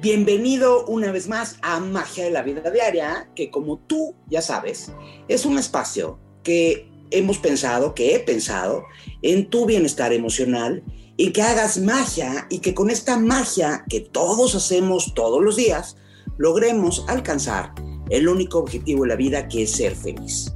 Bienvenido 0.00 0.86
una 0.86 1.12
vez 1.12 1.28
más 1.28 1.58
a 1.60 1.80
Magia 1.80 2.24
de 2.24 2.30
la 2.30 2.40
Vida 2.40 2.70
Diaria, 2.70 3.28
que 3.34 3.50
como 3.50 3.78
tú 3.80 4.14
ya 4.30 4.40
sabes, 4.40 4.90
es 5.28 5.44
un 5.44 5.58
espacio 5.58 6.18
que 6.42 6.90
hemos 7.10 7.36
pensado, 7.36 7.94
que 7.94 8.14
he 8.14 8.20
pensado 8.20 8.84
en 9.20 9.50
tu 9.50 9.66
bienestar 9.66 10.14
emocional 10.14 10.82
y 11.18 11.32
que 11.32 11.42
hagas 11.42 11.76
magia 11.76 12.46
y 12.48 12.60
que 12.60 12.72
con 12.72 12.88
esta 12.88 13.18
magia 13.18 13.84
que 13.86 14.00
todos 14.00 14.54
hacemos 14.54 15.12
todos 15.12 15.44
los 15.44 15.56
días, 15.56 15.98
logremos 16.38 17.04
alcanzar 17.06 17.74
el 18.08 18.28
único 18.28 18.60
objetivo 18.60 19.02
de 19.02 19.08
la 19.08 19.16
vida 19.16 19.46
que 19.48 19.64
es 19.64 19.72
ser 19.72 19.94
feliz. 19.94 20.54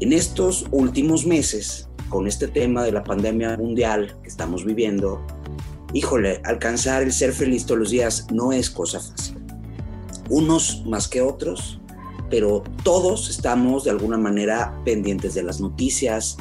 En 0.00 0.12
estos 0.12 0.66
últimos 0.70 1.24
meses, 1.24 1.88
con 2.10 2.26
este 2.26 2.46
tema 2.46 2.84
de 2.84 2.92
la 2.92 3.04
pandemia 3.04 3.56
mundial 3.56 4.18
que 4.22 4.28
estamos 4.28 4.66
viviendo, 4.66 5.24
híjole, 5.92 6.40
alcanzar 6.44 7.02
el 7.02 7.12
ser 7.12 7.32
feliz 7.32 7.66
todos 7.66 7.78
los 7.78 7.90
días 7.90 8.26
no 8.32 8.52
es 8.52 8.70
cosa 8.70 9.00
fácil. 9.00 9.36
Unos 10.28 10.84
más 10.86 11.08
que 11.08 11.22
otros, 11.22 11.80
pero 12.30 12.62
todos 12.82 13.30
estamos 13.30 13.84
de 13.84 13.90
alguna 13.90 14.18
manera 14.18 14.78
pendientes 14.84 15.34
de 15.34 15.42
las 15.42 15.60
noticias, 15.60 16.36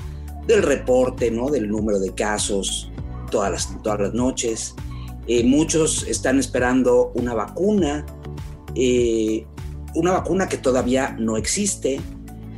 del 0.45 0.63
reporte, 0.63 1.31
¿no? 1.31 1.49
Del 1.49 1.69
número 1.69 1.99
de 1.99 2.13
casos 2.13 2.91
todas 3.29 3.51
las, 3.51 3.83
todas 3.83 3.99
las 3.99 4.13
noches. 4.13 4.75
Eh, 5.27 5.43
muchos 5.43 6.07
están 6.07 6.39
esperando 6.39 7.11
una 7.15 7.33
vacuna, 7.33 8.05
eh, 8.75 9.45
una 9.95 10.11
vacuna 10.11 10.47
que 10.47 10.57
todavía 10.57 11.15
no 11.19 11.37
existe, 11.37 11.99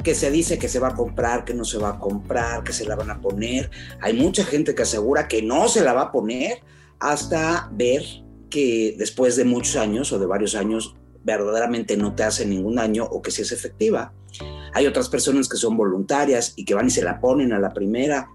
que 0.03 0.15
se 0.15 0.31
dice 0.31 0.57
que 0.57 0.69
se 0.69 0.79
va 0.79 0.89
a 0.89 0.93
comprar, 0.93 1.45
que 1.45 1.53
no 1.53 1.65
se 1.65 1.77
va 1.77 1.89
a 1.89 1.99
comprar, 1.99 2.63
que 2.63 2.73
se 2.73 2.85
la 2.85 2.95
van 2.95 3.09
a 3.09 3.19
poner. 3.21 3.69
Hay 4.01 4.13
mucha 4.13 4.43
gente 4.43 4.75
que 4.75 4.83
asegura 4.83 5.27
que 5.27 5.41
no 5.41 5.67
se 5.67 5.81
la 5.81 5.93
va 5.93 6.03
a 6.03 6.11
poner 6.11 6.61
hasta 6.99 7.69
ver 7.71 8.03
que 8.49 8.95
después 8.97 9.35
de 9.35 9.45
muchos 9.45 9.75
años 9.75 10.11
o 10.11 10.19
de 10.19 10.25
varios 10.25 10.55
años 10.55 10.95
verdaderamente 11.23 11.97
no 11.97 12.15
te 12.15 12.23
hace 12.23 12.45
ningún 12.45 12.75
daño 12.75 13.05
o 13.05 13.21
que 13.21 13.31
sí 13.31 13.41
es 13.41 13.51
efectiva. 13.51 14.13
Hay 14.73 14.87
otras 14.87 15.09
personas 15.09 15.47
que 15.47 15.57
son 15.57 15.77
voluntarias 15.77 16.53
y 16.55 16.65
que 16.65 16.73
van 16.73 16.87
y 16.87 16.91
se 16.91 17.03
la 17.03 17.19
ponen 17.19 17.53
a 17.53 17.59
la 17.59 17.73
primera. 17.73 18.29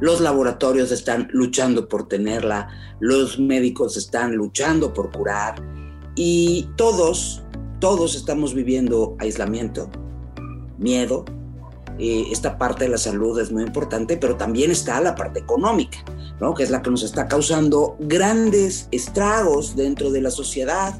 Los 0.00 0.20
laboratorios 0.20 0.92
están 0.92 1.28
luchando 1.32 1.88
por 1.88 2.08
tenerla, 2.08 2.68
los 3.00 3.38
médicos 3.38 3.96
están 3.96 4.34
luchando 4.34 4.92
por 4.92 5.10
curar 5.10 5.56
y 6.14 6.68
todos, 6.76 7.42
todos 7.80 8.14
estamos 8.14 8.54
viviendo 8.54 9.16
aislamiento, 9.18 9.90
miedo. 10.78 11.24
Eh, 11.98 12.26
esta 12.30 12.58
parte 12.58 12.84
de 12.84 12.90
la 12.90 12.98
salud 12.98 13.38
es 13.40 13.50
muy 13.50 13.62
importante, 13.62 14.16
pero 14.16 14.36
también 14.36 14.70
está 14.70 15.00
la 15.00 15.14
parte 15.14 15.40
económica, 15.40 15.98
¿no? 16.40 16.52
que 16.54 16.62
es 16.62 16.70
la 16.70 16.82
que 16.82 16.90
nos 16.90 17.02
está 17.02 17.26
causando 17.26 17.96
grandes 18.00 18.88
estragos 18.90 19.76
dentro 19.76 20.10
de 20.10 20.20
la 20.20 20.30
sociedad 20.30 20.94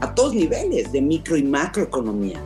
a 0.00 0.14
todos 0.14 0.34
niveles 0.34 0.92
de 0.92 1.00
micro 1.00 1.36
y 1.36 1.42
macroeconomía. 1.42 2.40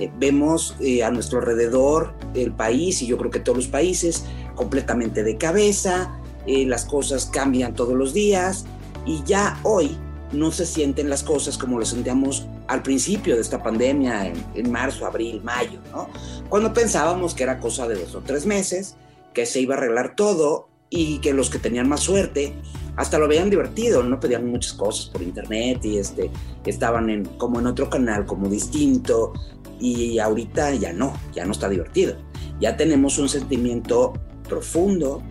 Eh, 0.00 0.10
vemos 0.18 0.74
eh, 0.80 1.04
a 1.04 1.10
nuestro 1.10 1.40
alrededor 1.40 2.14
el 2.34 2.52
país 2.52 3.02
y 3.02 3.06
yo 3.06 3.18
creo 3.18 3.30
que 3.30 3.40
todos 3.40 3.58
los 3.58 3.68
países 3.68 4.24
completamente 4.54 5.22
de 5.22 5.36
cabeza, 5.36 6.20
las 6.46 6.84
cosas 6.84 7.24
cambian 7.24 7.74
todos 7.74 7.94
los 7.94 8.12
días 8.12 8.66
y 9.06 9.22
ya 9.24 9.58
hoy 9.62 9.96
no 10.34 10.50
se 10.50 10.66
sienten 10.66 11.08
las 11.08 11.22
cosas 11.22 11.56
como 11.56 11.78
lo 11.78 11.86
sentíamos 11.86 12.46
al 12.66 12.82
principio 12.82 13.34
de 13.34 13.40
esta 13.40 13.62
pandemia, 13.62 14.32
en, 14.54 14.70
marzo, 14.70 15.06
abril, 15.06 15.40
mayo, 15.42 15.80
¿no? 15.92 16.08
Cuando 16.48 16.72
pensábamos 16.72 17.34
que 17.34 17.42
era 17.42 17.60
cosa 17.60 17.88
de 17.88 17.96
dos 17.96 18.14
o 18.14 18.20
tres 18.20 18.46
meses, 18.46 18.96
que 19.32 19.46
se 19.46 19.60
iba 19.60 19.74
a 19.74 19.78
arreglar 19.78 20.14
todo 20.16 20.68
y 20.90 21.18
que 21.18 21.32
los 21.32 21.50
que 21.50 21.58
tenían 21.58 21.88
más 21.88 22.00
suerte 22.00 22.54
hasta 22.96 23.18
lo 23.18 23.26
veían 23.26 23.50
divertido, 23.50 24.02
no 24.02 24.20
pedían 24.20 24.46
muchas 24.46 24.72
cosas 24.74 25.06
por 25.06 25.22
internet 25.22 25.84
y 25.84 25.98
este, 25.98 26.30
estaban 26.64 27.10
en, 27.10 27.24
como 27.24 27.58
en 27.58 27.66
otro 27.66 27.90
canal, 27.90 28.24
como 28.24 28.48
distinto, 28.48 29.32
y 29.80 30.18
ahorita 30.18 30.74
ya 30.74 30.92
no, 30.92 31.12
ya 31.34 31.44
no 31.44 31.52
está 31.52 31.68
divertido. 31.68 32.16
Ya 32.60 32.76
tenemos 32.76 33.18
un 33.18 33.28
sentimiento 33.28 34.12
profundo, 34.48 35.22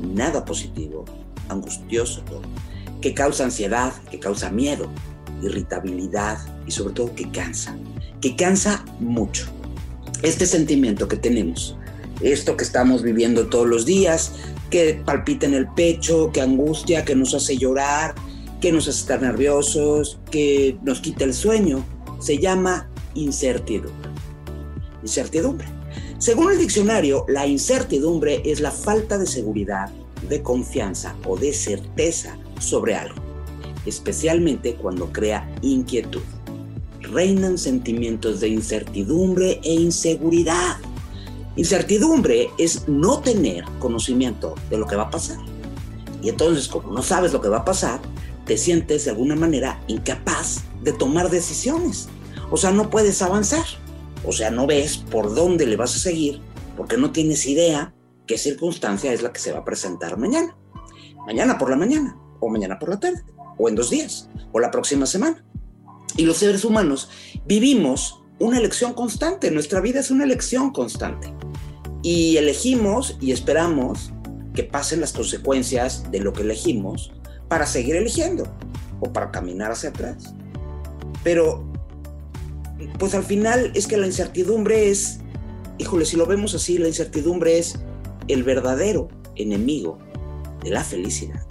nada 0.00 0.44
positivo, 0.44 1.04
angustioso, 1.48 2.22
que 3.00 3.14
causa 3.14 3.44
ansiedad, 3.44 3.92
que 4.10 4.18
causa 4.18 4.50
miedo, 4.50 4.90
irritabilidad 5.42 6.38
y 6.66 6.70
sobre 6.70 6.94
todo 6.94 7.14
que 7.14 7.30
cansa, 7.30 7.76
que 8.20 8.36
cansa 8.36 8.84
mucho. 9.00 9.46
Este 10.22 10.46
sentimiento 10.46 11.08
que 11.08 11.16
tenemos, 11.16 11.76
esto 12.20 12.56
que 12.56 12.64
estamos 12.64 13.02
viviendo 13.02 13.48
todos 13.48 13.66
los 13.66 13.84
días, 13.84 14.32
que 14.70 15.00
palpita 15.04 15.46
en 15.46 15.54
el 15.54 15.68
pecho, 15.68 16.30
que 16.32 16.40
angustia, 16.40 17.04
que 17.04 17.14
nos 17.14 17.34
hace 17.34 17.56
llorar, 17.56 18.14
que 18.60 18.72
nos 18.72 18.88
hace 18.88 19.00
estar 19.00 19.20
nerviosos, 19.20 20.18
que 20.30 20.78
nos 20.82 21.00
quita 21.00 21.24
el 21.24 21.34
sueño, 21.34 21.84
se 22.18 22.38
llama 22.38 22.88
incertidumbre. 23.14 24.10
Incertidumbre. 25.02 25.68
Según 26.18 26.50
el 26.50 26.58
diccionario, 26.58 27.26
la 27.28 27.46
incertidumbre 27.46 28.42
es 28.44 28.60
la 28.60 28.70
falta 28.70 29.18
de 29.18 29.26
seguridad, 29.26 29.90
de 30.28 30.42
confianza 30.42 31.14
o 31.26 31.36
de 31.36 31.52
certeza 31.52 32.38
sobre 32.60 32.94
algo 32.94 33.26
especialmente 33.86 34.74
cuando 34.74 35.12
crea 35.12 35.48
inquietud. 35.62 36.22
Reinan 37.00 37.56
sentimientos 37.56 38.40
de 38.40 38.48
incertidumbre 38.48 39.60
e 39.62 39.72
inseguridad. 39.72 40.76
Incertidumbre 41.54 42.50
es 42.58 42.86
no 42.88 43.20
tener 43.20 43.64
conocimiento 43.78 44.54
de 44.68 44.76
lo 44.76 44.86
que 44.86 44.96
va 44.96 45.04
a 45.04 45.10
pasar. 45.10 45.38
Y 46.22 46.28
entonces, 46.28 46.68
como 46.68 46.92
no 46.92 47.02
sabes 47.02 47.32
lo 47.32 47.40
que 47.40 47.48
va 47.48 47.58
a 47.58 47.64
pasar, 47.64 48.00
te 48.44 48.58
sientes 48.58 49.04
de 49.04 49.12
alguna 49.12 49.36
manera 49.36 49.80
incapaz 49.86 50.64
de 50.82 50.92
tomar 50.92 51.30
decisiones. 51.30 52.08
O 52.50 52.56
sea, 52.56 52.72
no 52.72 52.90
puedes 52.90 53.22
avanzar. 53.22 53.64
O 54.24 54.32
sea, 54.32 54.50
no 54.50 54.66
ves 54.66 54.98
por 54.98 55.34
dónde 55.34 55.66
le 55.66 55.76
vas 55.76 55.94
a 55.94 56.00
seguir 56.00 56.40
porque 56.76 56.96
no 56.96 57.12
tienes 57.12 57.46
idea 57.46 57.94
qué 58.26 58.36
circunstancia 58.36 59.12
es 59.12 59.22
la 59.22 59.32
que 59.32 59.40
se 59.40 59.52
va 59.52 59.60
a 59.60 59.64
presentar 59.64 60.18
mañana. 60.18 60.56
Mañana 61.26 61.58
por 61.58 61.70
la 61.70 61.76
mañana 61.76 62.16
o 62.40 62.48
mañana 62.48 62.78
por 62.78 62.90
la 62.90 63.00
tarde 63.00 63.22
o 63.58 63.68
en 63.68 63.74
dos 63.74 63.90
días, 63.90 64.28
o 64.52 64.60
la 64.60 64.70
próxima 64.70 65.06
semana. 65.06 65.44
Y 66.16 66.24
los 66.24 66.38
seres 66.38 66.64
humanos 66.64 67.10
vivimos 67.46 68.22
una 68.38 68.58
elección 68.58 68.94
constante, 68.94 69.50
nuestra 69.50 69.80
vida 69.80 70.00
es 70.00 70.10
una 70.10 70.24
elección 70.24 70.70
constante. 70.72 71.32
Y 72.02 72.36
elegimos 72.36 73.16
y 73.20 73.32
esperamos 73.32 74.12
que 74.54 74.62
pasen 74.62 75.00
las 75.00 75.12
consecuencias 75.12 76.10
de 76.10 76.20
lo 76.20 76.32
que 76.32 76.42
elegimos 76.42 77.12
para 77.48 77.66
seguir 77.66 77.96
eligiendo 77.96 78.46
o 79.00 79.12
para 79.12 79.30
caminar 79.30 79.72
hacia 79.72 79.90
atrás. 79.90 80.34
Pero, 81.24 81.70
pues 82.98 83.14
al 83.14 83.24
final 83.24 83.72
es 83.74 83.86
que 83.86 83.96
la 83.96 84.06
incertidumbre 84.06 84.90
es, 84.90 85.18
híjole, 85.78 86.04
si 86.04 86.16
lo 86.16 86.26
vemos 86.26 86.54
así, 86.54 86.78
la 86.78 86.88
incertidumbre 86.88 87.58
es 87.58 87.78
el 88.28 88.44
verdadero 88.44 89.08
enemigo 89.34 89.98
de 90.62 90.70
la 90.70 90.84
felicidad 90.84 91.45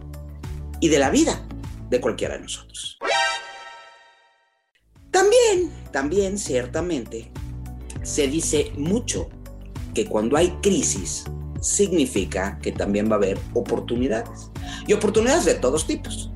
y 0.86 0.88
de 0.88 1.00
la 1.00 1.10
vida 1.10 1.42
de 1.90 2.00
cualquiera 2.00 2.36
de 2.36 2.42
nosotros. 2.42 3.00
También, 5.10 5.72
también 5.92 6.38
ciertamente, 6.38 7.32
se 8.04 8.28
dice 8.28 8.72
mucho 8.78 9.30
que 9.96 10.06
cuando 10.06 10.38
hay 10.38 10.50
crisis 10.62 11.26
significa 11.60 12.60
que 12.62 12.72
también 12.72 13.10
va 13.10 13.14
a 13.14 13.18
haber 13.18 13.40
oportunidades. 13.56 14.52
Y 14.86 14.94
oportunidades 14.94 15.46
de 15.46 15.56
todos 15.56 15.88
tipos. 15.88 16.32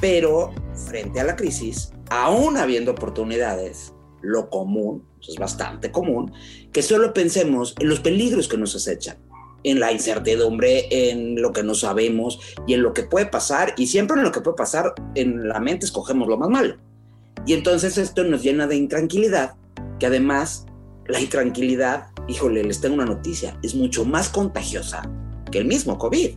Pero 0.00 0.52
frente 0.88 1.20
a 1.20 1.24
la 1.24 1.36
crisis, 1.36 1.92
aún 2.10 2.56
habiendo 2.56 2.90
oportunidades, 2.90 3.94
lo 4.20 4.50
común, 4.50 5.06
es 5.28 5.36
bastante 5.36 5.92
común, 5.92 6.32
que 6.72 6.82
solo 6.82 7.14
pensemos 7.14 7.76
en 7.78 7.88
los 7.88 8.00
peligros 8.00 8.48
que 8.48 8.56
nos 8.56 8.74
acechan 8.74 9.25
en 9.66 9.80
la 9.80 9.92
incertidumbre, 9.92 10.86
en 10.90 11.42
lo 11.42 11.52
que 11.52 11.64
no 11.64 11.74
sabemos 11.74 12.38
y 12.68 12.74
en 12.74 12.82
lo 12.84 12.92
que 12.92 13.02
puede 13.02 13.26
pasar. 13.26 13.74
Y 13.76 13.88
siempre 13.88 14.16
en 14.16 14.22
lo 14.22 14.30
que 14.30 14.40
puede 14.40 14.56
pasar, 14.56 14.94
en 15.16 15.48
la 15.48 15.58
mente 15.58 15.86
escogemos 15.86 16.28
lo 16.28 16.38
más 16.38 16.48
malo. 16.48 16.76
Y 17.46 17.52
entonces 17.52 17.98
esto 17.98 18.22
nos 18.22 18.42
llena 18.42 18.68
de 18.68 18.76
intranquilidad, 18.76 19.54
que 19.98 20.06
además 20.06 20.66
la 21.08 21.20
intranquilidad, 21.20 22.06
híjole, 22.28 22.62
les 22.62 22.80
tengo 22.80 22.94
una 22.94 23.06
noticia, 23.06 23.58
es 23.64 23.74
mucho 23.74 24.04
más 24.04 24.28
contagiosa 24.28 25.02
que 25.50 25.58
el 25.58 25.64
mismo 25.64 25.98
COVID. 25.98 26.30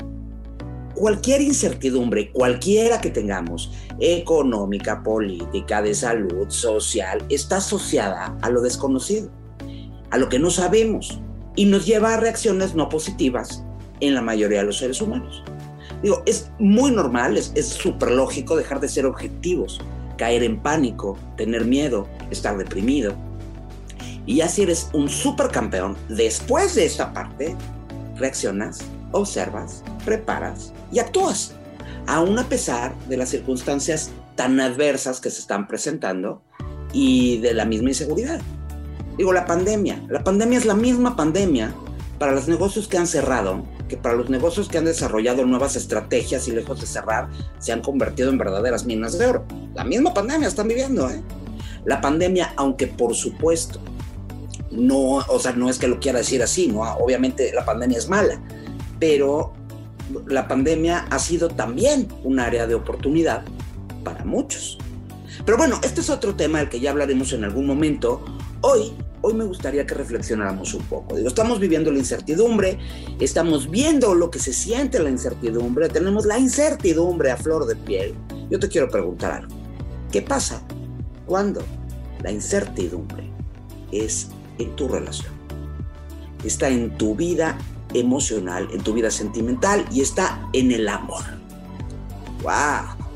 Cualquier 0.95 1.41
incertidumbre, 1.41 2.31
cualquiera 2.31 2.99
que 2.99 3.11
tengamos, 3.11 3.71
económica, 3.99 5.03
política, 5.03 5.83
de 5.83 5.93
salud, 5.93 6.49
social, 6.49 7.23
está 7.29 7.57
asociada 7.57 8.35
a 8.41 8.49
lo 8.49 8.61
desconocido, 8.61 9.31
a 10.09 10.17
lo 10.17 10.29
que 10.29 10.39
no 10.39 10.49
sabemos 10.49 11.21
y 11.59 11.65
nos 11.65 11.85
lleva 11.85 12.13
a 12.13 12.17
reacciones 12.17 12.73
no 12.73 12.87
positivas 12.87 13.65
en 13.99 14.15
la 14.15 14.21
mayoría 14.21 14.59
de 14.59 14.67
los 14.67 14.77
seres 14.77 15.01
humanos. 15.01 15.43
Digo, 16.01 16.23
es 16.25 16.49
muy 16.57 16.89
normal, 16.89 17.35
es 17.35 17.67
súper 17.67 18.11
lógico 18.11 18.55
dejar 18.55 18.79
de 18.79 18.87
ser 18.87 19.05
objetivos, 19.05 19.81
caer 20.15 20.43
en 20.43 20.61
pánico, 20.61 21.17
tener 21.35 21.65
miedo, 21.65 22.07
estar 22.31 22.57
deprimido. 22.57 23.13
Y 24.25 24.37
ya 24.37 24.47
si 24.47 24.61
eres 24.61 24.89
un 24.93 25.09
supercampeón, 25.09 25.97
después 26.07 26.75
de 26.75 26.85
esta 26.85 27.11
parte, 27.11 27.57
reaccionas, 28.15 28.79
observas, 29.11 29.83
preparas 30.05 30.71
y 30.93 30.99
actúas. 30.99 31.55
aún 32.07 32.39
a 32.39 32.47
pesar 32.47 32.97
de 33.09 33.17
las 33.17 33.27
circunstancias 33.27 34.11
tan 34.35 34.61
adversas 34.61 35.19
que 35.19 35.29
se 35.29 35.41
están 35.41 35.67
presentando 35.67 36.41
y 36.93 37.39
de 37.39 37.53
la 37.53 37.65
misma 37.65 37.89
inseguridad. 37.89 38.39
Digo, 39.19 39.33
la 39.33 39.45
pandemia. 39.45 40.01
La 40.09 40.23
pandemia 40.23 40.57
es 40.57 40.65
la 40.65 40.73
misma 40.73 41.15
pandemia 41.15 41.75
para 42.17 42.31
los 42.31 42.47
negocios 42.47 42.87
que 42.87 42.97
han 42.97 43.05
cerrado 43.05 43.63
que 43.89 43.97
para 43.97 44.15
los 44.15 44.29
negocios 44.29 44.69
que 44.69 44.77
han 44.77 44.85
desarrollado 44.85 45.45
nuevas 45.45 45.75
estrategias 45.75 46.47
y 46.47 46.51
lejos 46.51 46.79
de 46.79 46.87
cerrar, 46.87 47.27
se 47.57 47.73
han 47.73 47.81
convertido 47.81 48.29
en 48.29 48.37
verdaderas 48.37 48.85
minas 48.85 49.17
de 49.17 49.25
oro. 49.25 49.45
La 49.75 49.83
misma 49.83 50.13
pandemia 50.13 50.47
están 50.47 50.69
viviendo, 50.69 51.09
¿eh? 51.09 51.21
La 51.83 51.99
pandemia, 51.99 52.53
aunque 52.55 52.87
por 52.87 53.15
supuesto, 53.15 53.81
no, 54.71 55.17
o 55.17 55.39
sea, 55.39 55.51
no 55.53 55.69
es 55.69 55.79
que 55.79 55.87
lo 55.87 55.99
quiera 55.99 56.19
decir 56.19 56.41
así, 56.41 56.67
¿no? 56.67 56.81
Obviamente 56.81 57.51
la 57.53 57.65
pandemia 57.65 57.97
es 57.97 58.07
mala, 58.07 58.39
pero 58.99 59.53
la 60.27 60.47
pandemia 60.47 61.07
ha 61.09 61.19
sido 61.19 61.49
también 61.49 62.07
un 62.23 62.39
área 62.39 62.67
de 62.67 62.75
oportunidad 62.75 63.43
para 64.03 64.23
muchos. 64.23 64.77
Pero 65.45 65.57
bueno, 65.57 65.79
este 65.83 66.01
es 66.01 66.09
otro 66.09 66.35
tema 66.35 66.59
del 66.59 66.69
que 66.69 66.79
ya 66.79 66.91
hablaremos 66.91 67.33
en 67.33 67.43
algún 67.43 67.65
momento. 67.65 68.23
Hoy, 68.61 68.93
hoy 69.21 69.33
me 69.33 69.45
gustaría 69.45 69.85
que 69.85 69.93
reflexionáramos 69.93 70.73
un 70.73 70.83
poco. 70.83 71.17
Estamos 71.17 71.59
viviendo 71.59 71.91
la 71.91 71.99
incertidumbre, 71.99 72.77
estamos 73.19 73.69
viendo 73.69 74.15
lo 74.15 74.31
que 74.31 74.39
se 74.39 74.53
siente 74.53 74.99
la 74.99 75.09
incertidumbre, 75.09 75.89
tenemos 75.89 76.25
la 76.25 76.37
incertidumbre 76.37 77.31
a 77.31 77.37
flor 77.37 77.65
de 77.65 77.75
piel. 77.75 78.15
Yo 78.49 78.59
te 78.59 78.69
quiero 78.69 78.89
preguntar 78.89 79.31
algo. 79.31 79.55
¿Qué 80.11 80.21
pasa 80.21 80.61
cuando 81.25 81.61
la 82.23 82.31
incertidumbre 82.31 83.29
es 83.91 84.29
en 84.57 84.75
tu 84.75 84.87
relación? 84.87 85.33
Está 86.43 86.69
en 86.69 86.97
tu 86.97 87.15
vida 87.15 87.57
emocional, 87.93 88.67
en 88.71 88.81
tu 88.81 88.93
vida 88.93 89.11
sentimental 89.11 89.85
y 89.91 90.01
está 90.01 90.49
en 90.53 90.71
el 90.71 90.87
amor. 90.87 91.23
¡Wow! 92.43 93.07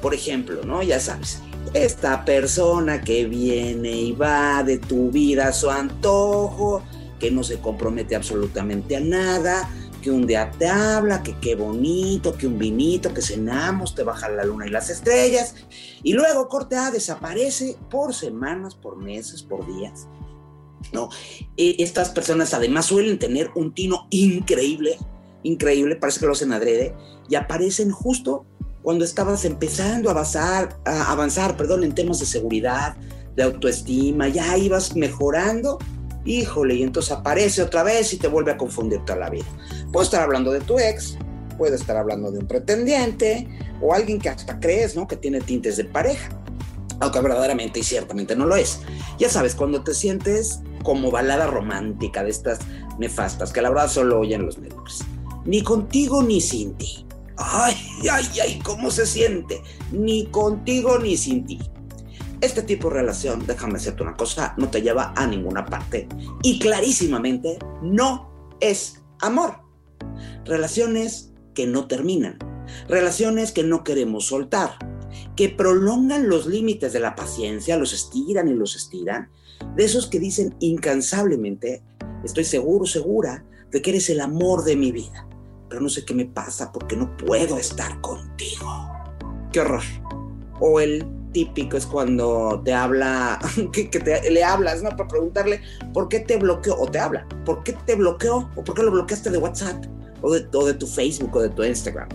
Por 0.00 0.14
ejemplo, 0.14 0.64
¿no? 0.64 0.82
Ya 0.82 0.98
sabes, 0.98 1.41
esta 1.74 2.24
persona 2.24 3.00
que 3.00 3.26
viene 3.26 3.90
y 3.90 4.12
va 4.12 4.62
de 4.62 4.78
tu 4.78 5.10
vida 5.10 5.48
a 5.48 5.52
su 5.52 5.70
antojo, 5.70 6.82
que 7.18 7.30
no 7.30 7.42
se 7.42 7.60
compromete 7.60 8.16
absolutamente 8.16 8.96
a 8.96 9.00
nada, 9.00 9.70
que 10.02 10.10
un 10.10 10.26
día 10.26 10.50
te 10.58 10.66
habla, 10.66 11.22
que 11.22 11.38
qué 11.38 11.54
bonito, 11.54 12.36
que 12.36 12.46
un 12.46 12.58
vinito, 12.58 13.14
que 13.14 13.22
cenamos, 13.22 13.94
te 13.94 14.02
baja 14.02 14.28
la 14.28 14.44
luna 14.44 14.66
y 14.66 14.70
las 14.70 14.90
estrellas, 14.90 15.54
y 16.02 16.12
luego 16.12 16.48
corte 16.48 16.76
A 16.76 16.90
desaparece 16.90 17.76
por 17.88 18.12
semanas, 18.12 18.74
por 18.74 18.96
meses, 18.96 19.42
por 19.42 19.64
días. 19.66 20.08
¿no? 20.92 21.08
E, 21.56 21.76
estas 21.78 22.10
personas 22.10 22.52
además 22.52 22.86
suelen 22.86 23.18
tener 23.18 23.50
un 23.54 23.72
tino 23.72 24.08
increíble, 24.10 24.98
increíble, 25.44 25.96
parece 25.96 26.20
que 26.20 26.26
lo 26.26 26.32
hacen 26.32 26.52
adrede, 26.52 26.94
y 27.28 27.36
aparecen 27.36 27.92
justo 27.92 28.44
cuando 28.82 29.04
estabas 29.04 29.44
empezando 29.44 30.08
a 30.08 30.12
avanzar, 30.12 30.78
a 30.84 31.12
avanzar 31.12 31.56
perdón, 31.56 31.84
en 31.84 31.94
temas 31.94 32.18
de 32.18 32.26
seguridad, 32.26 32.96
de 33.36 33.42
autoestima, 33.44 34.28
ya 34.28 34.56
ibas 34.58 34.94
mejorando, 34.96 35.78
híjole, 36.24 36.74
y 36.74 36.82
entonces 36.82 37.12
aparece 37.12 37.62
otra 37.62 37.82
vez 37.82 38.12
y 38.12 38.18
te 38.18 38.28
vuelve 38.28 38.52
a 38.52 38.56
confundir 38.56 39.00
toda 39.04 39.18
la 39.18 39.30
vida. 39.30 39.46
Puedo 39.92 40.04
estar 40.04 40.22
hablando 40.22 40.52
de 40.52 40.60
tu 40.60 40.78
ex, 40.78 41.16
puede 41.56 41.76
estar 41.76 41.96
hablando 41.96 42.30
de 42.30 42.40
un 42.40 42.46
pretendiente 42.46 43.48
o 43.80 43.94
alguien 43.94 44.18
que 44.18 44.28
hasta 44.28 44.58
crees, 44.58 44.96
¿no? 44.96 45.06
Que 45.06 45.16
tiene 45.16 45.40
tintes 45.40 45.76
de 45.76 45.84
pareja, 45.84 46.28
aunque 47.00 47.20
verdaderamente 47.20 47.80
y 47.80 47.82
ciertamente 47.82 48.36
no 48.36 48.46
lo 48.46 48.56
es. 48.56 48.80
Ya 49.18 49.28
sabes, 49.28 49.54
cuando 49.54 49.82
te 49.82 49.94
sientes 49.94 50.60
como 50.82 51.10
balada 51.10 51.46
romántica 51.46 52.24
de 52.24 52.30
estas 52.30 52.58
nefastas, 52.98 53.52
que 53.52 53.62
la 53.62 53.70
verdad 53.70 53.88
solo 53.88 54.20
oyen 54.20 54.44
los 54.44 54.58
medios. 54.58 55.04
Ni 55.44 55.62
contigo 55.62 56.22
ni 56.22 56.40
sin 56.40 56.74
ti. 56.74 57.06
Ay, 57.44 57.76
ay, 58.10 58.24
ay, 58.40 58.60
¿cómo 58.62 58.90
se 58.90 59.06
siente? 59.06 59.62
Ni 59.90 60.26
contigo 60.26 60.98
ni 60.98 61.16
sin 61.16 61.44
ti. 61.44 61.58
Este 62.40 62.62
tipo 62.62 62.88
de 62.88 62.96
relación, 62.96 63.46
déjame 63.46 63.74
decirte 63.74 64.02
una 64.02 64.16
cosa, 64.16 64.54
no 64.56 64.68
te 64.68 64.82
lleva 64.82 65.12
a 65.16 65.26
ninguna 65.26 65.64
parte. 65.64 66.08
Y 66.42 66.58
clarísimamente 66.58 67.58
no 67.82 68.30
es 68.60 69.02
amor. 69.20 69.56
Relaciones 70.44 71.32
que 71.54 71.66
no 71.66 71.86
terminan. 71.86 72.38
Relaciones 72.88 73.52
que 73.52 73.62
no 73.62 73.84
queremos 73.84 74.26
soltar. 74.26 74.76
Que 75.36 75.48
prolongan 75.48 76.28
los 76.28 76.46
límites 76.46 76.92
de 76.92 77.00
la 77.00 77.14
paciencia, 77.14 77.76
los 77.76 77.92
estiran 77.92 78.48
y 78.48 78.54
los 78.54 78.76
estiran. 78.76 79.30
De 79.76 79.84
esos 79.84 80.06
que 80.06 80.18
dicen 80.18 80.54
incansablemente, 80.60 81.82
estoy 82.24 82.44
seguro, 82.44 82.86
segura, 82.86 83.44
de 83.70 83.82
que 83.82 83.90
eres 83.90 84.10
el 84.10 84.20
amor 84.20 84.64
de 84.64 84.76
mi 84.76 84.92
vida 84.92 85.26
pero 85.72 85.80
no 85.80 85.88
sé 85.88 86.04
qué 86.04 86.12
me 86.12 86.26
pasa 86.26 86.70
porque 86.70 86.96
no 86.96 87.16
puedo 87.16 87.56
estar 87.56 87.98
contigo. 88.02 88.90
Qué 89.50 89.60
horror. 89.60 89.80
O 90.60 90.80
el 90.80 91.06
típico 91.32 91.78
es 91.78 91.86
cuando 91.86 92.60
te 92.62 92.74
habla, 92.74 93.38
que, 93.72 93.86
te, 93.86 94.30
le 94.30 94.44
hablas, 94.44 94.82
¿no? 94.82 94.90
Para 94.90 95.08
preguntarle 95.08 95.62
por 95.94 96.10
qué 96.10 96.20
te 96.20 96.36
bloqueó, 96.36 96.78
o 96.78 96.90
te 96.90 96.98
habla, 96.98 97.26
por 97.46 97.64
qué 97.64 97.72
te 97.72 97.94
bloqueó, 97.94 98.50
o 98.54 98.62
por 98.62 98.74
qué 98.74 98.82
lo 98.82 98.90
bloqueaste 98.90 99.30
de 99.30 99.38
WhatsApp, 99.38 99.82
o 100.20 100.30
de, 100.30 100.46
o 100.52 100.66
de 100.66 100.74
tu 100.74 100.86
Facebook, 100.86 101.34
o 101.36 101.40
de 101.40 101.48
tu 101.48 101.64
Instagram. 101.64 102.10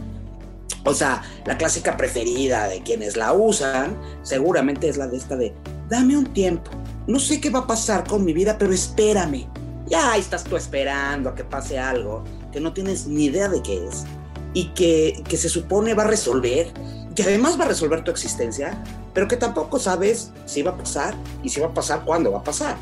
O 0.86 0.94
sea, 0.94 1.24
la 1.48 1.57
clásica 1.57 1.98
preferida 1.98 2.68
de 2.68 2.83
quienes 2.83 3.18
la 3.18 3.33
usan, 3.33 3.98
seguramente 4.21 4.88
es 4.88 4.98
la 4.98 5.07
de 5.07 5.18
esta 5.18 5.36
de, 5.36 5.51
dame 5.89 6.15
un 6.15 6.31
tiempo, 6.31 6.69
no 7.07 7.19
sé 7.19 7.42
qué 7.42 7.50
va 7.50 7.62
a 7.62 7.68
pasar 7.68 8.07
con 8.07 8.24
mi 8.24 8.33
vida, 8.33 8.56
pero 8.59 8.71
espérame. 8.71 9.48
Ya 9.88 10.15
estás 10.15 10.44
tú 10.44 10.57
esperando 10.57 11.30
a 11.30 11.36
que 11.36 11.44
pase 11.44 11.80
algo 11.80 12.24
que 12.51 12.59
no 12.59 12.73
tienes 12.73 13.07
ni 13.07 13.25
idea 13.25 13.49
de 13.49 13.61
qué 13.61 13.88
es 13.88 14.05
y 14.53 14.69
que, 14.69 15.23
que 15.27 15.38
se 15.38 15.49
supone 15.49 15.94
va 15.94 16.03
a 16.03 16.07
resolver, 16.07 16.71
que 17.15 17.23
además 17.23 17.59
va 17.59 17.65
a 17.65 17.67
resolver 17.69 18.03
tu 18.03 18.11
existencia, 18.11 18.83
pero 19.13 19.27
que 19.27 19.37
tampoco 19.37 19.80
sabes 19.80 20.31
si 20.45 20.61
va 20.61 20.71
a 20.71 20.77
pasar 20.77 21.16
y 21.44 21.49
si 21.49 21.59
va 21.59 21.68
a 21.68 21.73
pasar, 21.73 22.06
cuándo 22.06 22.31
va 22.31 22.39
a 22.39 22.44
pasar. 22.44 22.77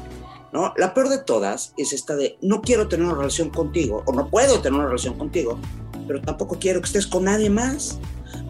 ¿no? 0.51 0.73
La 0.77 0.93
peor 0.93 1.09
de 1.09 1.17
todas 1.17 1.73
es 1.77 1.93
esta 1.93 2.15
de 2.15 2.37
no 2.41 2.61
quiero 2.61 2.87
tener 2.87 3.05
una 3.05 3.15
relación 3.15 3.49
contigo 3.49 4.03
o 4.05 4.13
no 4.13 4.29
puedo 4.29 4.61
tener 4.61 4.79
una 4.79 4.87
relación 4.87 5.17
contigo, 5.17 5.59
pero 6.07 6.21
tampoco 6.21 6.57
quiero 6.59 6.79
que 6.81 6.87
estés 6.87 7.07
con 7.07 7.25
nadie 7.25 7.49
más. 7.49 7.99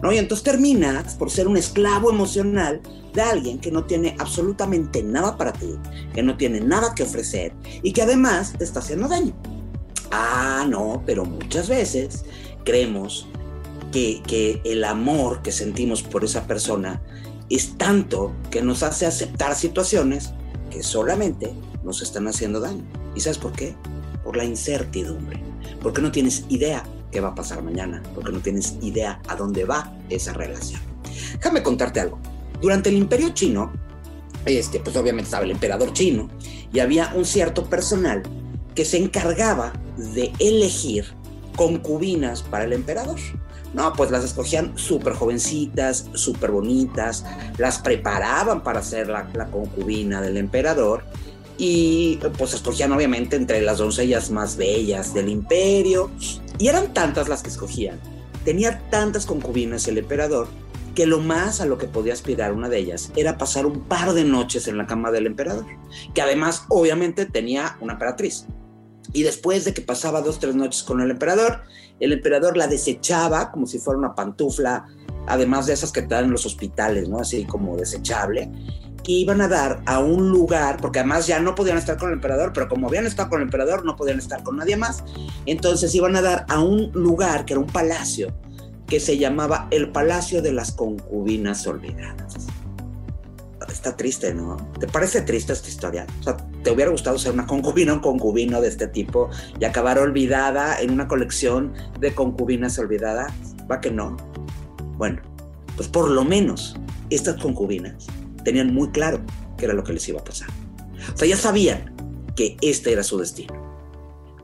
¿no? 0.02 0.12
Y 0.12 0.18
entonces 0.18 0.44
terminas 0.44 1.14
por 1.14 1.30
ser 1.30 1.48
un 1.48 1.56
esclavo 1.56 2.10
emocional 2.10 2.80
de 3.12 3.22
alguien 3.22 3.58
que 3.58 3.70
no 3.70 3.84
tiene 3.84 4.14
absolutamente 4.18 5.02
nada 5.02 5.36
para 5.36 5.52
ti, 5.52 5.74
que 6.14 6.22
no 6.22 6.36
tiene 6.36 6.60
nada 6.60 6.94
que 6.94 7.02
ofrecer 7.02 7.52
y 7.82 7.92
que 7.92 8.02
además 8.02 8.52
te 8.58 8.64
está 8.64 8.80
haciendo 8.80 9.08
daño. 9.08 9.34
Ah, 10.10 10.66
no, 10.68 11.02
pero 11.06 11.24
muchas 11.24 11.68
veces 11.68 12.24
creemos 12.64 13.26
que, 13.92 14.22
que 14.26 14.60
el 14.64 14.84
amor 14.84 15.42
que 15.42 15.52
sentimos 15.52 16.02
por 16.02 16.24
esa 16.24 16.46
persona 16.46 17.02
es 17.48 17.76
tanto 17.78 18.32
que 18.50 18.62
nos 18.62 18.82
hace 18.82 19.06
aceptar 19.06 19.54
situaciones 19.54 20.32
que 20.70 20.82
solamente 20.82 21.52
nos 21.84 22.02
están 22.02 22.26
haciendo 22.26 22.60
daño. 22.60 22.84
¿Y 23.14 23.20
sabes 23.20 23.38
por 23.38 23.52
qué? 23.52 23.74
Por 24.24 24.36
la 24.36 24.44
incertidumbre. 24.44 25.40
Porque 25.80 26.02
no 26.02 26.10
tienes 26.10 26.44
idea 26.48 26.84
qué 27.12 27.20
va 27.20 27.28
a 27.28 27.34
pasar 27.34 27.62
mañana. 27.62 28.02
Porque 28.14 28.32
no 28.32 28.40
tienes 28.40 28.76
idea 28.82 29.20
a 29.28 29.36
dónde 29.36 29.64
va 29.64 29.96
esa 30.10 30.32
relación. 30.32 30.80
Déjame 31.38 31.62
contarte 31.62 32.00
algo. 32.00 32.18
Durante 32.60 32.88
el 32.88 32.96
imperio 32.96 33.30
chino, 33.30 33.72
este, 34.44 34.80
pues 34.80 34.96
obviamente 34.96 35.26
estaba 35.26 35.44
el 35.44 35.50
emperador 35.50 35.92
chino 35.92 36.28
y 36.72 36.80
había 36.80 37.12
un 37.14 37.24
cierto 37.24 37.64
personal 37.64 38.22
que 38.74 38.84
se 38.84 38.98
encargaba 38.98 39.72
de 39.96 40.32
elegir 40.38 41.06
concubinas 41.56 42.42
para 42.42 42.64
el 42.64 42.72
emperador. 42.72 43.18
No, 43.74 43.92
pues 43.92 44.10
las 44.10 44.24
escogían 44.24 44.76
súper 44.78 45.14
jovencitas, 45.14 46.08
súper 46.14 46.50
bonitas, 46.50 47.24
las 47.58 47.78
preparaban 47.78 48.62
para 48.62 48.82
ser 48.82 49.08
la, 49.08 49.26
concubina 49.50 50.20
del 50.20 50.36
emperador 50.36 51.04
y 51.58 52.18
pues 52.38 52.54
escogían 52.54 52.92
obviamente 52.92 53.36
entre 53.36 53.60
las 53.62 53.78
doncellas 53.78 54.30
más 54.30 54.56
bellas 54.56 55.14
del 55.14 55.28
imperio 55.28 56.10
y 56.58 56.68
eran 56.68 56.94
tantas 56.94 57.28
las 57.28 57.42
que 57.42 57.48
escogían. 57.48 57.98
Tenía 58.44 58.80
tantas 58.90 59.26
concubinas 59.26 59.88
el 59.88 59.98
emperador 59.98 60.48
que 60.94 61.04
lo 61.04 61.18
más 61.18 61.60
a 61.60 61.66
lo 61.66 61.76
que 61.76 61.86
podía 61.86 62.14
aspirar 62.14 62.52
una 62.52 62.70
de 62.70 62.78
ellas 62.78 63.12
era 63.16 63.36
pasar 63.36 63.66
un 63.66 63.80
par 63.80 64.14
de 64.14 64.24
noches 64.24 64.66
en 64.68 64.78
la 64.78 64.86
cama 64.86 65.10
del 65.10 65.26
emperador, 65.26 65.66
que 66.14 66.22
además 66.22 66.64
obviamente 66.68 67.26
tenía 67.26 67.76
una 67.80 67.92
emperatriz. 67.94 68.46
Y 69.16 69.22
después 69.22 69.64
de 69.64 69.72
que 69.72 69.80
pasaba 69.80 70.20
dos, 70.20 70.38
tres 70.38 70.54
noches 70.54 70.82
con 70.82 71.00
el 71.00 71.10
emperador, 71.10 71.62
el 72.00 72.12
emperador 72.12 72.54
la 72.54 72.66
desechaba 72.66 73.50
como 73.50 73.66
si 73.66 73.78
fuera 73.78 73.98
una 73.98 74.14
pantufla, 74.14 74.88
además 75.26 75.64
de 75.64 75.72
esas 75.72 75.90
que 75.90 76.02
te 76.02 76.08
dan 76.14 76.26
en 76.26 76.32
los 76.32 76.44
hospitales, 76.44 77.08
¿no? 77.08 77.20
Así 77.20 77.46
como 77.46 77.78
desechable. 77.78 78.52
Y 79.06 79.20
iban 79.22 79.40
a 79.40 79.48
dar 79.48 79.80
a 79.86 80.00
un 80.00 80.28
lugar, 80.28 80.76
porque 80.82 80.98
además 80.98 81.26
ya 81.26 81.40
no 81.40 81.54
podían 81.54 81.78
estar 81.78 81.96
con 81.96 82.10
el 82.10 82.16
emperador, 82.16 82.52
pero 82.52 82.68
como 82.68 82.88
habían 82.88 83.06
estado 83.06 83.30
con 83.30 83.40
el 83.40 83.46
emperador, 83.46 83.86
no 83.86 83.96
podían 83.96 84.18
estar 84.18 84.42
con 84.42 84.58
nadie 84.58 84.76
más. 84.76 85.02
Entonces 85.46 85.94
iban 85.94 86.14
a 86.14 86.20
dar 86.20 86.44
a 86.50 86.60
un 86.60 86.92
lugar 86.92 87.46
que 87.46 87.54
era 87.54 87.60
un 87.60 87.68
palacio, 87.68 88.34
que 88.86 89.00
se 89.00 89.16
llamaba 89.16 89.66
el 89.70 89.92
Palacio 89.92 90.42
de 90.42 90.52
las 90.52 90.72
Concubinas 90.72 91.66
Olvidadas 91.66 92.45
triste, 93.94 94.32
¿no? 94.32 94.56
¿Te 94.80 94.86
parece 94.86 95.20
triste 95.20 95.52
esta 95.52 95.68
historia? 95.68 96.06
O 96.20 96.22
sea, 96.22 96.36
¿te 96.62 96.70
hubiera 96.70 96.90
gustado 96.90 97.18
ser 97.18 97.32
una 97.32 97.46
concubina 97.46 97.92
o 97.92 97.96
un 97.96 98.00
concubino 98.00 98.60
de 98.60 98.68
este 98.68 98.88
tipo 98.88 99.28
y 99.60 99.64
acabar 99.64 99.98
olvidada 99.98 100.80
en 100.80 100.90
una 100.90 101.06
colección 101.06 101.74
de 102.00 102.14
concubinas 102.14 102.78
olvidadas? 102.78 103.32
Va 103.70 103.80
que 103.80 103.90
no. 103.90 104.16
Bueno, 104.96 105.20
pues 105.76 105.88
por 105.88 106.10
lo 106.10 106.24
menos 106.24 106.74
estas 107.10 107.40
concubinas 107.40 108.06
tenían 108.44 108.72
muy 108.72 108.90
claro 108.90 109.20
qué 109.58 109.66
era 109.66 109.74
lo 109.74 109.84
que 109.84 109.92
les 109.92 110.08
iba 110.08 110.20
a 110.20 110.24
pasar. 110.24 110.48
O 111.14 111.16
sea, 111.16 111.28
ya 111.28 111.36
sabían 111.36 111.94
que 112.34 112.56
este 112.62 112.92
era 112.92 113.02
su 113.02 113.18
destino. 113.18 113.54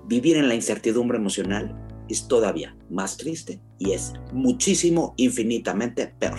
Vivir 0.07 0.37
en 0.37 0.49
la 0.49 0.55
incertidumbre 0.55 1.19
emocional 1.19 1.75
es 2.09 2.29
todavía 2.29 2.77
más 2.91 3.17
triste 3.17 3.61
y 3.79 3.93
es 3.93 4.13
muchísimo, 4.33 5.15
infinitamente 5.17 6.07
peor. 6.19 6.39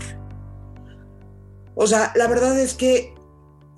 O 1.75 1.87
sea, 1.87 2.11
la 2.15 2.27
verdad 2.27 2.59
es 2.59 2.73
que, 2.73 3.13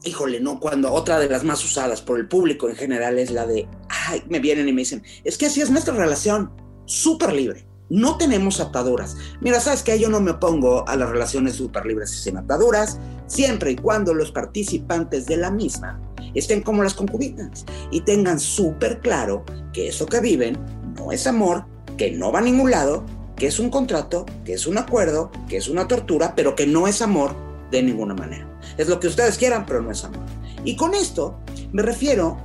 híjole, 0.03 0.39
no, 0.39 0.59
cuando 0.59 0.91
otra 0.91 1.19
de 1.19 1.29
las 1.29 1.43
más 1.43 1.63
usadas 1.63 2.01
por 2.01 2.19
el 2.19 2.27
público 2.27 2.69
en 2.69 2.75
general 2.75 3.17
es 3.17 3.31
la 3.31 3.45
de, 3.45 3.67
ay, 3.89 4.23
me 4.27 4.39
vienen 4.39 4.67
y 4.67 4.73
me 4.73 4.81
dicen, 4.81 5.03
es 5.23 5.37
que 5.37 5.45
así 5.45 5.61
es 5.61 5.69
nuestra 5.69 5.93
relación, 5.93 6.51
súper 6.85 7.33
libre. 7.33 7.67
No 7.87 8.17
tenemos 8.17 8.59
ataduras. 8.59 9.15
Mira, 9.41 9.59
sabes 9.59 9.83
que 9.83 9.99
yo 9.99 10.09
no 10.09 10.19
me 10.19 10.31
opongo 10.31 10.87
a 10.87 10.95
las 10.95 11.09
relaciones 11.09 11.55
súper 11.55 11.85
libres 11.85 12.11
y 12.13 12.17
sin 12.17 12.37
ataduras, 12.37 12.99
siempre 13.27 13.71
y 13.71 13.75
cuando 13.75 14.13
los 14.13 14.31
participantes 14.31 15.27
de 15.27 15.37
la 15.37 15.51
misma 15.51 16.01
estén 16.33 16.63
como 16.63 16.83
las 16.83 16.95
concubinas 16.95 17.63
y 17.91 18.01
tengan 18.01 18.39
súper 18.39 18.99
claro 18.99 19.45
que 19.71 19.87
eso 19.87 20.05
que 20.07 20.19
viven 20.19 20.57
no 20.97 21.11
es 21.11 21.27
amor, 21.27 21.65
que 21.97 22.11
no 22.11 22.31
va 22.31 22.39
a 22.39 22.41
ningún 22.43 22.71
lado, 22.71 23.05
que 23.35 23.47
es 23.47 23.59
un 23.59 23.69
contrato, 23.69 24.25
que 24.43 24.53
es 24.53 24.65
un 24.65 24.77
acuerdo, 24.77 25.31
que 25.47 25.57
es 25.57 25.67
una 25.67 25.87
tortura, 25.87 26.33
pero 26.35 26.55
que 26.55 26.65
no 26.65 26.87
es 26.87 27.01
amor 27.01 27.44
de 27.71 27.83
ninguna 27.83 28.13
manera. 28.13 28.47
Es 28.77 28.87
lo 28.87 28.99
que 28.99 29.07
ustedes 29.07 29.37
quieran, 29.37 29.65
pero 29.65 29.81
no 29.81 29.91
es 29.91 30.03
amor. 30.03 30.23
Y 30.63 30.75
con 30.75 30.93
esto 30.93 31.39
me 31.71 31.81
refiero 31.81 32.37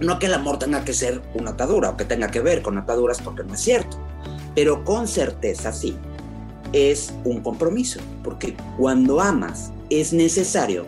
no 0.00 0.14
a 0.14 0.18
que 0.18 0.26
el 0.26 0.34
amor 0.34 0.58
tenga 0.58 0.84
que 0.84 0.92
ser 0.92 1.22
una 1.34 1.52
atadura 1.52 1.90
o 1.90 1.96
que 1.96 2.04
tenga 2.04 2.30
que 2.30 2.40
ver 2.40 2.62
con 2.62 2.76
ataduras 2.78 3.20
porque 3.22 3.44
no 3.44 3.54
es 3.54 3.60
cierto, 3.60 3.98
pero 4.54 4.84
con 4.84 5.08
certeza 5.08 5.72
sí. 5.72 5.96
Es 6.72 7.14
un 7.24 7.40
compromiso, 7.42 8.00
porque 8.24 8.56
cuando 8.76 9.20
amas 9.20 9.70
es 9.88 10.12
necesario 10.12 10.84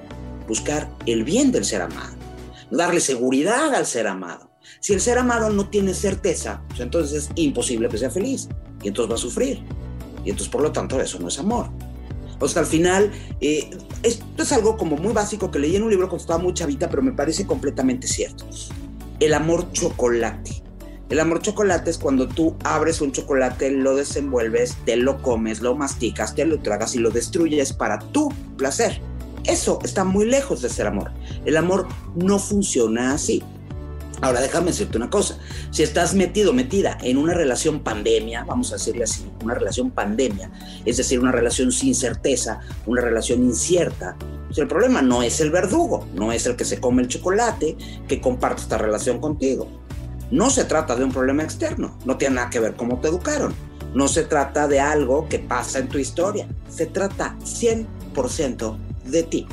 buscar 0.47 0.89
el 1.07 1.25
bien 1.25 1.53
del 1.53 1.65
ser 1.65 1.83
amado, 1.83 2.15
darle 2.71 3.01
seguridad 3.01 3.75
al 3.75 3.87
ser 3.87 4.07
amado. 4.09 4.51
Si 4.81 4.93
el 4.93 5.01
ser 5.01 5.19
amado 5.19 5.51
no 5.51 5.69
tiene 5.71 5.95
certeza, 5.95 6.63
pues 6.69 6.81
entonces 6.81 7.25
es 7.25 7.31
imposible 7.37 7.89
que 7.89 7.99
sea 7.99 8.11
feliz 8.11 8.49
y 8.83 8.89
entonces 8.89 9.11
va 9.11 9.15
a 9.15 9.19
sufrir. 9.19 9.63
Y 10.25 10.31
entonces 10.31 10.49
por 10.49 10.63
lo 10.63 10.73
tanto 10.73 11.01
eso 11.01 11.19
no 11.19 11.29
es 11.29 11.39
amor. 11.39 11.71
O 12.41 12.49
sea, 12.49 12.63
al 12.63 12.69
final, 12.69 13.11
eh, 13.41 13.71
esto 14.03 14.43
es 14.43 14.53
algo 14.53 14.77
como 14.77 14.97
muy 14.97 15.13
básico 15.13 15.51
que 15.51 15.59
leí 15.59 15.77
en 15.77 15.83
un 15.83 15.91
libro 15.91 16.09
cuando 16.09 16.23
estaba 16.23 16.43
muy 16.43 16.55
chavita, 16.55 16.89
pero 16.89 17.03
me 17.03 17.13
parece 17.13 17.47
completamente 17.47 18.07
cierto. 18.07 18.45
El 19.21 19.35
amor 19.35 19.73
chocolate. 19.73 20.63
El 21.11 21.21
amor 21.21 21.41
chocolate 21.41 21.91
es 21.91 21.99
cuando 21.99 22.29
tú 22.29 22.55
abres 22.65 23.01
un 23.01 23.13
chocolate, 23.13 23.71
lo 23.71 23.97
desenvuelves, 23.97 24.77
te 24.85 24.97
lo 24.97 25.23
comes, 25.23 25.61
lo 25.63 25.75
masticas, 25.75 26.35
te 26.35 26.45
lo 26.45 26.61
tragas 26.61 26.95
y 26.95 26.99
lo 26.99 27.11
destruyes 27.11 27.73
para 27.73 27.99
tu 27.99 28.29
placer. 28.57 29.01
Eso 29.45 29.79
está 29.83 30.05
muy 30.05 30.27
lejos 30.27 30.61
de 30.61 30.69
ser 30.69 30.87
amor. 30.87 31.11
El 31.47 31.57
amor 31.57 31.89
no 32.15 32.39
funciona 32.39 33.15
así. 33.15 33.43
Ahora 34.21 34.41
déjame 34.41 34.69
decirte 34.69 34.97
una 34.97 35.11
cosa, 35.11 35.39
si 35.71 35.83
estás 35.83 36.15
metido, 36.15 36.53
metida 36.53 36.99
en 37.03 37.19
una 37.19 37.35
relación 37.35 37.81
pandemia, 37.81 38.45
vamos 38.45 38.71
a 38.73 38.75
decirle 38.75 39.05
así, 39.05 39.31
una 39.45 39.55
relación 39.55 39.91
pandemia, 39.91 40.51
es 40.85 40.97
decir, 40.97 41.21
una 41.21 41.31
relación 41.31 41.71
sin 41.71 41.95
certeza, 41.95 42.61
una 42.87 43.01
relación 43.01 43.45
incierta, 43.45 44.17
pues 44.47 44.59
el 44.59 44.67
problema 44.67 45.03
no 45.03 45.23
es 45.23 45.41
el 45.41 45.51
verdugo, 45.51 46.07
no 46.15 46.33
es 46.33 46.47
el 46.47 46.57
que 46.57 46.65
se 46.65 46.81
come 46.81 47.03
el 47.03 47.09
chocolate 47.09 47.77
que 48.09 48.21
comparte 48.21 48.63
esta 48.63 48.79
relación 48.79 49.21
contigo. 49.21 49.69
No 50.31 50.51
se 50.51 50.65
trata 50.65 50.97
de 50.97 51.05
un 51.05 51.13
problema 51.13 51.45
externo, 51.45 51.97
no 52.05 52.19
tiene 52.19 52.37
nada 52.37 52.51
que 52.51 52.61
ver 52.61 52.75
cómo 52.75 52.99
te 52.99 53.09
educaron, 53.09 53.55
no 53.95 54.09
se 54.09 54.25
trata 54.25 54.67
de 54.67 54.81
algo 54.81 55.29
que 55.29 55.39
pasa 55.39 55.79
en 55.79 55.89
tu 55.89 55.99
historia, 55.99 56.49
se 56.69 56.87
trata 56.87 57.37
100% 57.45 58.77
de 59.05 59.23
ti 59.23 59.47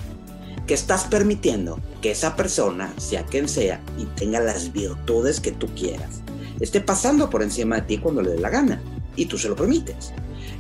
que 0.68 0.74
estás 0.74 1.06
permitiendo 1.06 1.80
que 2.02 2.12
esa 2.12 2.36
persona, 2.36 2.94
sea 2.98 3.26
quien 3.26 3.48
sea, 3.48 3.82
y 3.98 4.06
tenga 4.06 4.40
las 4.40 4.72
virtudes 4.74 5.40
que 5.40 5.52
tú 5.52 5.68
quieras, 5.76 6.22
esté 6.60 6.82
pasando 6.82 7.30
por 7.30 7.44
encima 7.44 7.76
de 7.76 7.82
ti 7.84 7.98
cuando 7.98 8.22
le 8.22 8.32
dé 8.32 8.40
la 8.40 8.50
gana, 8.50 8.82
y 9.16 9.26
tú 9.26 9.38
se 9.38 9.50
lo 9.50 9.56
permites. 9.56 10.12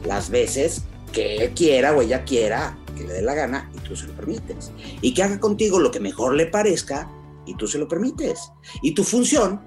Las 0.05 0.29
veces 0.29 0.83
que 1.11 1.37
él 1.37 1.53
quiera 1.53 1.93
o 1.93 2.01
ella 2.01 2.23
quiera 2.23 2.77
que 2.95 3.03
le 3.03 3.13
dé 3.13 3.21
la 3.21 3.33
gana, 3.33 3.69
y 3.75 3.79
tú 3.79 3.95
se 3.95 4.07
lo 4.07 4.13
permites. 4.13 4.71
Y 5.01 5.13
que 5.13 5.23
haga 5.23 5.39
contigo 5.39 5.79
lo 5.79 5.91
que 5.91 5.99
mejor 5.99 6.35
le 6.35 6.45
parezca, 6.45 7.09
y 7.45 7.55
tú 7.55 7.67
se 7.67 7.77
lo 7.77 7.87
permites. 7.87 8.51
Y 8.81 8.93
tu 8.93 9.03
función 9.03 9.61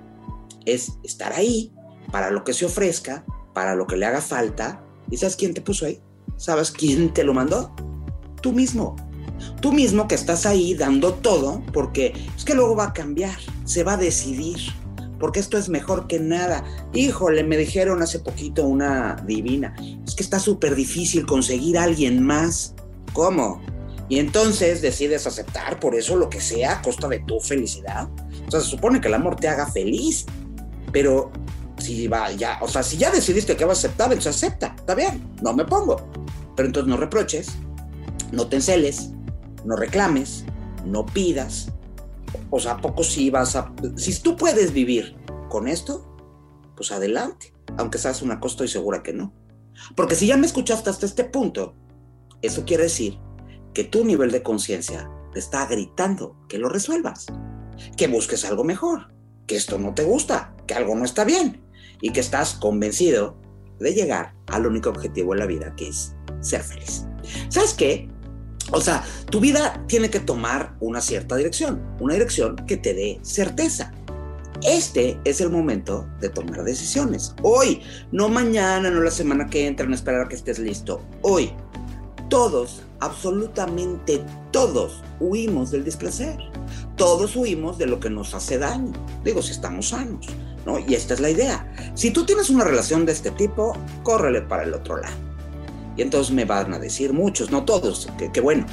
es 0.65 0.93
estar 1.03 1.33
ahí 1.33 1.73
para 2.11 2.31
lo 2.31 2.45
que 2.45 2.53
se 2.53 2.65
ofrezca, 2.65 3.25
para 3.55 3.75
lo 3.75 3.87
que 3.87 3.97
le 3.97 4.07
haga 4.07 4.21
falta. 4.21 4.85
¿Y 5.11 5.17
sabes 5.17 5.37
quién 5.37 5.55
te 5.55 5.61
puso 5.61 5.87
ahí? 5.87 6.01
¿Sabes 6.37 6.71
quién 6.71 7.13
te 7.13 7.25
lo 7.25 7.35
mandó? 7.35 7.75
Tú 8.41 8.53
mismo. 8.53 8.97
Tú 9.61 9.73
mismo 9.73 10.09
que 10.09 10.15
estás 10.15 10.47
ahí 10.47 10.75
dando 10.75 11.15
todo, 11.15 11.63
porque 11.73 12.13
es 12.37 12.45
que 12.45 12.55
luego 12.55 12.77
va 12.77 12.87
a 12.87 12.93
cambiar, 12.93 13.37
se 13.65 13.85
va 13.85 13.95
a 13.95 13.97
decidir, 13.97 14.59
porque 15.19 15.41
esto 15.41 15.59
es 15.59 15.69
mejor 15.69 16.07
que 16.07 16.21
nada. 16.21 16.65
Híjole, 16.95 17.45
me 17.45 17.57
dijeron 17.57 18.03
hace 18.03 18.21
poquito 18.21 18.65
una 18.65 19.17
divina, 19.27 19.75
es 20.07 20.15
que 20.15 20.23
está 20.23 20.39
súper 20.39 20.75
difícil 20.75 21.27
conseguir 21.27 21.79
a 21.79 21.85
alguien 21.85 22.23
más. 22.23 22.75
¿Cómo? 23.13 23.61
Y 24.09 24.19
entonces 24.19 24.81
decides 24.81 25.27
aceptar 25.27 25.79
por 25.81 25.95
eso 25.95 26.17
lo 26.17 26.31
que 26.31 26.41
sea 26.41 26.73
a 26.73 26.83
costa 26.83 27.09
de 27.09 27.19
tu 27.21 27.41
felicidad. 27.41 28.09
O 28.47 28.51
sea, 28.51 28.61
se 28.61 28.67
supone 28.67 29.01
que 29.01 29.09
el 29.09 29.15
amor 29.15 29.37
te 29.37 29.49
haga 29.49 29.67
feliz, 29.67 30.25
pero 30.93 31.31
si 31.79 32.09
va 32.09 32.31
ya, 32.33 32.59
o 32.63 32.69
sea, 32.69 32.83
si 32.83 32.97
ya 32.97 33.11
decidiste 33.11 33.57
que 33.57 33.65
vas 33.65 33.79
a 33.79 33.89
aceptar, 33.89 34.13
entonces 34.13 34.43
acepta, 34.43 34.75
está 34.77 34.95
bien, 34.95 35.35
no 35.43 35.53
me 35.53 35.65
pongo. 35.65 35.97
Pero 36.57 36.69
entonces 36.69 36.89
no 36.89 36.97
reproches, 36.97 37.51
no 38.33 38.49
te 38.49 38.57
enceles, 38.57 39.11
no 39.65 39.77
reclames, 39.77 40.45
no 40.85 41.07
pidas. 41.07 41.73
O 42.51 42.61
sea, 42.61 42.73
¿a 42.73 42.81
poco 42.81 43.05
si 43.05 43.31
vas 43.31 43.57
a... 43.57 43.73
Si 43.97 44.21
tú 44.21 44.37
puedes 44.37 44.73
vivir 44.73 45.17
con 45.49 45.69
esto, 45.69 46.17
pues 46.77 46.93
adelante. 46.93 47.53
Aunque 47.77 47.99
sabes 47.99 48.23
una 48.23 48.41
cosa, 48.41 48.55
estoy 48.55 48.69
segura 48.69 49.03
que 49.03 49.13
no. 49.13 49.33
Porque 49.95 50.15
si 50.15 50.27
ya 50.27 50.37
me 50.37 50.47
escuchaste 50.47 50.91
hasta 50.91 51.07
este 51.07 51.25
punto, 51.25 51.75
eso 52.43 52.65
quiere 52.65 52.85
decir 52.85 53.19
que 53.75 53.85
tu 53.85 54.05
nivel 54.05 54.31
de 54.31 54.43
conciencia 54.43 55.11
te 55.33 55.39
está 55.39 55.67
gritando 55.67 56.37
que 56.49 56.59
lo 56.59 56.69
resuelvas, 56.69 57.27
que 57.97 58.09
busques 58.09 58.45
algo 58.45 58.65
mejor, 58.65 59.15
que 59.47 59.57
esto 59.57 59.79
no 59.79 59.95
te 59.95 60.05
gusta, 60.05 60.55
que 60.67 60.75
algo 60.75 60.95
no 60.95 61.05
está 61.05 61.25
bien 61.25 61.63
y 62.01 62.11
que 62.13 62.21
estás 62.21 62.55
convencido 62.55 63.41
de 63.79 63.95
llegar 63.95 64.35
al 64.47 64.67
único 64.67 64.91
objetivo 64.91 65.33
en 65.33 65.41
la 65.41 65.47
vida 65.47 65.75
que 65.77 65.89
es 65.89 66.15
ser 66.41 66.63
feliz. 66.63 67.07
¿Sabes 67.49 67.75
qué? 67.75 68.09
O 68.71 68.81
sea, 68.81 69.05
tu 69.31 69.41
vida 69.41 69.83
tiene 69.87 70.11
que 70.11 70.21
tomar 70.21 70.75
una 70.81 71.01
cierta 71.01 71.37
dirección, 71.37 71.81
una 72.01 72.15
dirección 72.15 72.57
que 72.67 72.77
te 72.77 72.95
dé 72.95 73.19
certeza. 73.23 73.93
Este 74.63 75.19
es 75.25 75.41
el 75.41 75.51
momento 75.51 76.07
de 76.21 76.29
tomar 76.29 76.65
decisiones. 76.65 77.35
Hoy, 77.43 77.81
no 78.11 78.29
mañana, 78.29 78.91
no 78.91 79.01
la 79.01 79.11
semana 79.11 79.47
que 79.47 79.67
entra, 79.67 79.87
no 79.87 79.95
esperar 79.95 80.23
a 80.23 80.29
que 80.29 80.35
estés 80.35 80.59
listo. 80.59 81.01
Hoy, 81.23 81.53
todos, 82.29 82.83
absolutamente 83.01 84.23
todos, 84.51 85.03
huimos 85.21 85.71
del 85.71 85.85
displacer. 85.85 86.37
Todos 86.97 87.37
huimos 87.37 87.79
de 87.79 87.87
lo 87.87 88.01
que 88.01 88.11
nos 88.11 88.35
hace 88.35 88.59
daño. 88.59 88.93
Digo, 89.25 89.41
si 89.41 89.53
estamos 89.53 89.91
sanos, 89.91 90.27
¿no? 90.67 90.79
Y 90.81 90.95
esta 90.95 91.15
es 91.15 91.21
la 91.21 91.31
idea. 91.31 91.73
Si 91.95 92.11
tú 92.11 92.27
tienes 92.27 92.51
una 92.51 92.65
relación 92.65 93.07
de 93.07 93.13
este 93.13 93.31
tipo, 93.31 93.77
córrele 94.03 94.43
para 94.43 94.65
el 94.65 94.75
otro 94.75 94.97
lado. 94.97 95.28
Y 95.99 96.03
entonces 96.03 96.33
me 96.33 96.45
van 96.45 96.73
a 96.73 96.79
decir 96.79 97.13
muchos, 97.13 97.51
no 97.51 97.65
todos, 97.65 98.09
que, 98.33 98.41
bueno. 98.41 98.65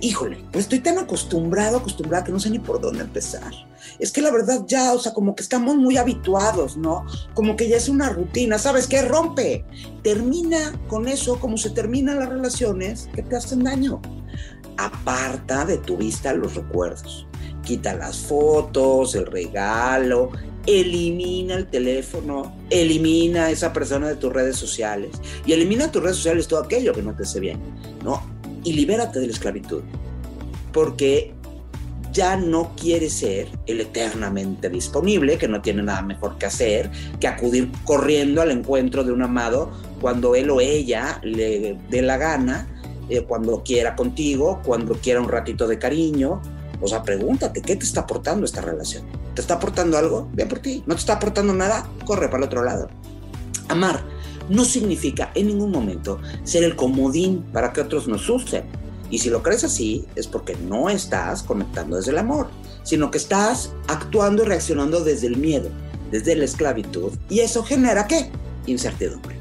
híjole, 0.00 0.42
pues 0.50 0.64
estoy 0.64 0.78
tan 0.78 0.96
acostumbrado, 0.96 1.76
acostumbrado 1.76 2.24
que 2.24 2.32
no 2.32 2.40
sé 2.40 2.48
ni 2.48 2.58
por 2.58 2.80
dónde 2.80 3.02
empezar. 3.02 3.52
Es 3.98 4.10
que 4.10 4.22
la 4.22 4.30
verdad 4.30 4.64
ya, 4.66 4.94
o 4.94 4.98
sea, 4.98 5.12
como 5.12 5.34
que 5.36 5.42
estamos 5.42 5.76
muy 5.76 5.98
habituados, 5.98 6.78
¿no? 6.78 7.04
Como 7.34 7.54
que 7.54 7.68
ya 7.68 7.76
es 7.76 7.90
una 7.90 8.08
rutina, 8.08 8.58
¿sabes 8.58 8.86
qué? 8.86 9.02
Rompe. 9.02 9.66
Termina 10.02 10.72
con 10.88 11.06
eso 11.06 11.38
como 11.38 11.58
se 11.58 11.68
terminan 11.68 12.18
las 12.18 12.30
relaciones 12.30 13.10
que 13.14 13.22
te 13.22 13.36
hacen 13.36 13.62
daño. 13.62 14.00
Aparta 14.78 15.66
de 15.66 15.76
tu 15.76 15.98
vista 15.98 16.32
los 16.32 16.54
recuerdos. 16.54 17.26
Quita 17.62 17.94
las 17.94 18.16
fotos, 18.16 19.14
el 19.14 19.26
regalo, 19.26 20.30
elimina 20.66 21.54
el 21.54 21.66
teléfono, 21.66 22.56
elimina 22.70 23.46
a 23.46 23.50
esa 23.50 23.72
persona 23.72 24.08
de 24.08 24.16
tus 24.16 24.32
redes 24.32 24.56
sociales 24.56 25.10
y 25.46 25.52
elimina 25.52 25.90
tus 25.90 26.02
redes 26.02 26.16
sociales 26.16 26.48
todo 26.48 26.62
aquello 26.62 26.92
que 26.92 27.02
no 27.02 27.14
te 27.14 27.24
hace 27.24 27.40
bien, 27.40 27.60
¿no? 28.02 28.22
Y 28.64 28.72
libérate 28.72 29.20
de 29.20 29.26
la 29.26 29.32
esclavitud, 29.32 29.82
porque 30.72 31.34
ya 32.12 32.36
no 32.36 32.74
quiere 32.76 33.10
ser 33.10 33.48
el 33.66 33.80
eternamente 33.80 34.70
disponible, 34.70 35.36
que 35.36 35.48
no 35.48 35.60
tiene 35.60 35.82
nada 35.82 36.00
mejor 36.00 36.38
que 36.38 36.46
hacer 36.46 36.90
que 37.20 37.26
acudir 37.26 37.70
corriendo 37.84 38.40
al 38.40 38.52
encuentro 38.52 39.02
de 39.02 39.12
un 39.12 39.22
amado 39.22 39.70
cuando 40.00 40.34
él 40.34 40.48
o 40.50 40.60
ella 40.60 41.20
le 41.22 41.76
dé 41.90 42.02
la 42.02 42.16
gana, 42.16 42.68
eh, 43.08 43.22
cuando 43.22 43.62
quiera 43.62 43.96
contigo, 43.96 44.62
cuando 44.64 44.94
quiera 44.94 45.20
un 45.20 45.28
ratito 45.28 45.66
de 45.66 45.78
cariño, 45.78 46.40
o 46.80 46.88
sea, 46.88 47.02
pregúntate, 47.02 47.62
¿qué 47.62 47.76
te 47.76 47.84
está 47.84 48.00
aportando 48.00 48.44
esta 48.44 48.60
relación? 48.60 49.04
¿Te 49.34 49.40
está 49.40 49.54
aportando 49.54 49.98
algo? 49.98 50.28
Bien 50.32 50.48
por 50.48 50.58
ti. 50.58 50.82
¿No 50.86 50.94
te 50.94 51.00
está 51.00 51.14
aportando 51.14 51.52
nada? 51.52 51.88
Corre 52.04 52.28
para 52.28 52.38
el 52.38 52.44
otro 52.44 52.64
lado. 52.64 52.88
Amar 53.68 54.04
no 54.48 54.64
significa 54.64 55.30
en 55.34 55.46
ningún 55.46 55.70
momento 55.70 56.20
ser 56.44 56.64
el 56.64 56.76
comodín 56.76 57.44
para 57.52 57.72
que 57.72 57.80
otros 57.80 58.08
nos 58.08 58.28
usen. 58.28 58.64
Y 59.10 59.18
si 59.18 59.30
lo 59.30 59.42
crees 59.42 59.64
así, 59.64 60.06
es 60.16 60.26
porque 60.26 60.56
no 60.56 60.90
estás 60.90 61.42
conectando 61.42 61.96
desde 61.96 62.10
el 62.10 62.18
amor, 62.18 62.48
sino 62.82 63.10
que 63.10 63.18
estás 63.18 63.72
actuando 63.88 64.42
y 64.42 64.46
reaccionando 64.46 65.04
desde 65.04 65.28
el 65.28 65.36
miedo, 65.36 65.70
desde 66.10 66.34
la 66.36 66.44
esclavitud. 66.44 67.12
¿Y 67.28 67.40
eso 67.40 67.62
genera 67.62 68.06
qué? 68.06 68.30
Incertidumbre. 68.66 69.36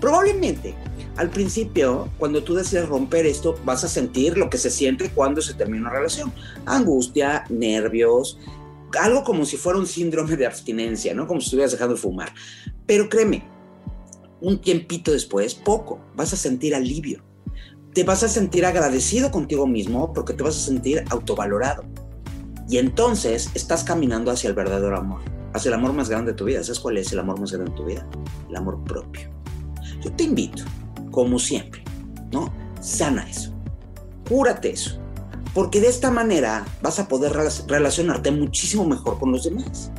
Probablemente 0.00 0.74
al 1.16 1.30
principio, 1.30 2.08
cuando 2.18 2.42
tú 2.42 2.54
decides 2.54 2.88
romper 2.88 3.26
esto, 3.26 3.58
vas 3.64 3.84
a 3.84 3.88
sentir 3.88 4.36
lo 4.36 4.50
que 4.50 4.58
se 4.58 4.70
siente 4.70 5.10
cuando 5.10 5.40
se 5.40 5.54
termina 5.54 5.88
una 5.88 5.90
relación. 5.90 6.32
Angustia, 6.66 7.44
nervios, 7.48 8.38
algo 9.00 9.24
como 9.24 9.44
si 9.44 9.56
fuera 9.56 9.78
un 9.78 9.86
síndrome 9.86 10.36
de 10.36 10.46
abstinencia, 10.46 11.14
¿no? 11.14 11.26
Como 11.26 11.40
si 11.40 11.46
estuvieras 11.46 11.72
dejando 11.72 11.94
de 11.94 12.00
fumar. 12.00 12.32
Pero 12.86 13.08
créeme, 13.08 13.44
un 14.40 14.60
tiempito 14.60 15.12
después, 15.12 15.54
poco, 15.54 16.00
vas 16.14 16.32
a 16.32 16.36
sentir 16.36 16.74
alivio. 16.74 17.22
Te 17.94 18.04
vas 18.04 18.22
a 18.22 18.28
sentir 18.28 18.66
agradecido 18.66 19.30
contigo 19.30 19.66
mismo 19.66 20.12
porque 20.12 20.34
te 20.34 20.42
vas 20.42 20.56
a 20.56 20.66
sentir 20.66 21.02
autovalorado. 21.08 21.84
Y 22.68 22.78
entonces 22.78 23.50
estás 23.54 23.84
caminando 23.84 24.30
hacia 24.30 24.48
el 24.48 24.54
verdadero 24.54 24.96
amor, 24.96 25.20
hacia 25.54 25.70
el 25.70 25.74
amor 25.74 25.92
más 25.92 26.10
grande 26.10 26.32
de 26.32 26.36
tu 26.36 26.44
vida. 26.44 26.62
¿Sabes 26.62 26.80
cuál 26.80 26.98
es 26.98 27.12
el 27.12 27.20
amor 27.20 27.40
más 27.40 27.52
grande 27.52 27.70
de 27.70 27.76
tu 27.76 27.84
vida? 27.84 28.06
El 28.50 28.56
amor 28.56 28.82
propio. 28.84 29.30
Yo 30.02 30.12
te 30.12 30.24
invito, 30.24 30.62
como 31.16 31.38
siempre, 31.38 31.82
¿no? 32.30 32.52
Sana 32.78 33.26
eso. 33.26 33.50
Cúrate 34.28 34.68
eso. 34.68 35.00
Porque 35.54 35.80
de 35.80 35.88
esta 35.88 36.10
manera 36.10 36.66
vas 36.82 36.98
a 36.98 37.08
poder 37.08 37.32
relacionarte 37.32 38.30
muchísimo 38.30 38.84
mejor 38.84 39.18
con 39.18 39.32
los 39.32 39.44
demás. 39.44 39.90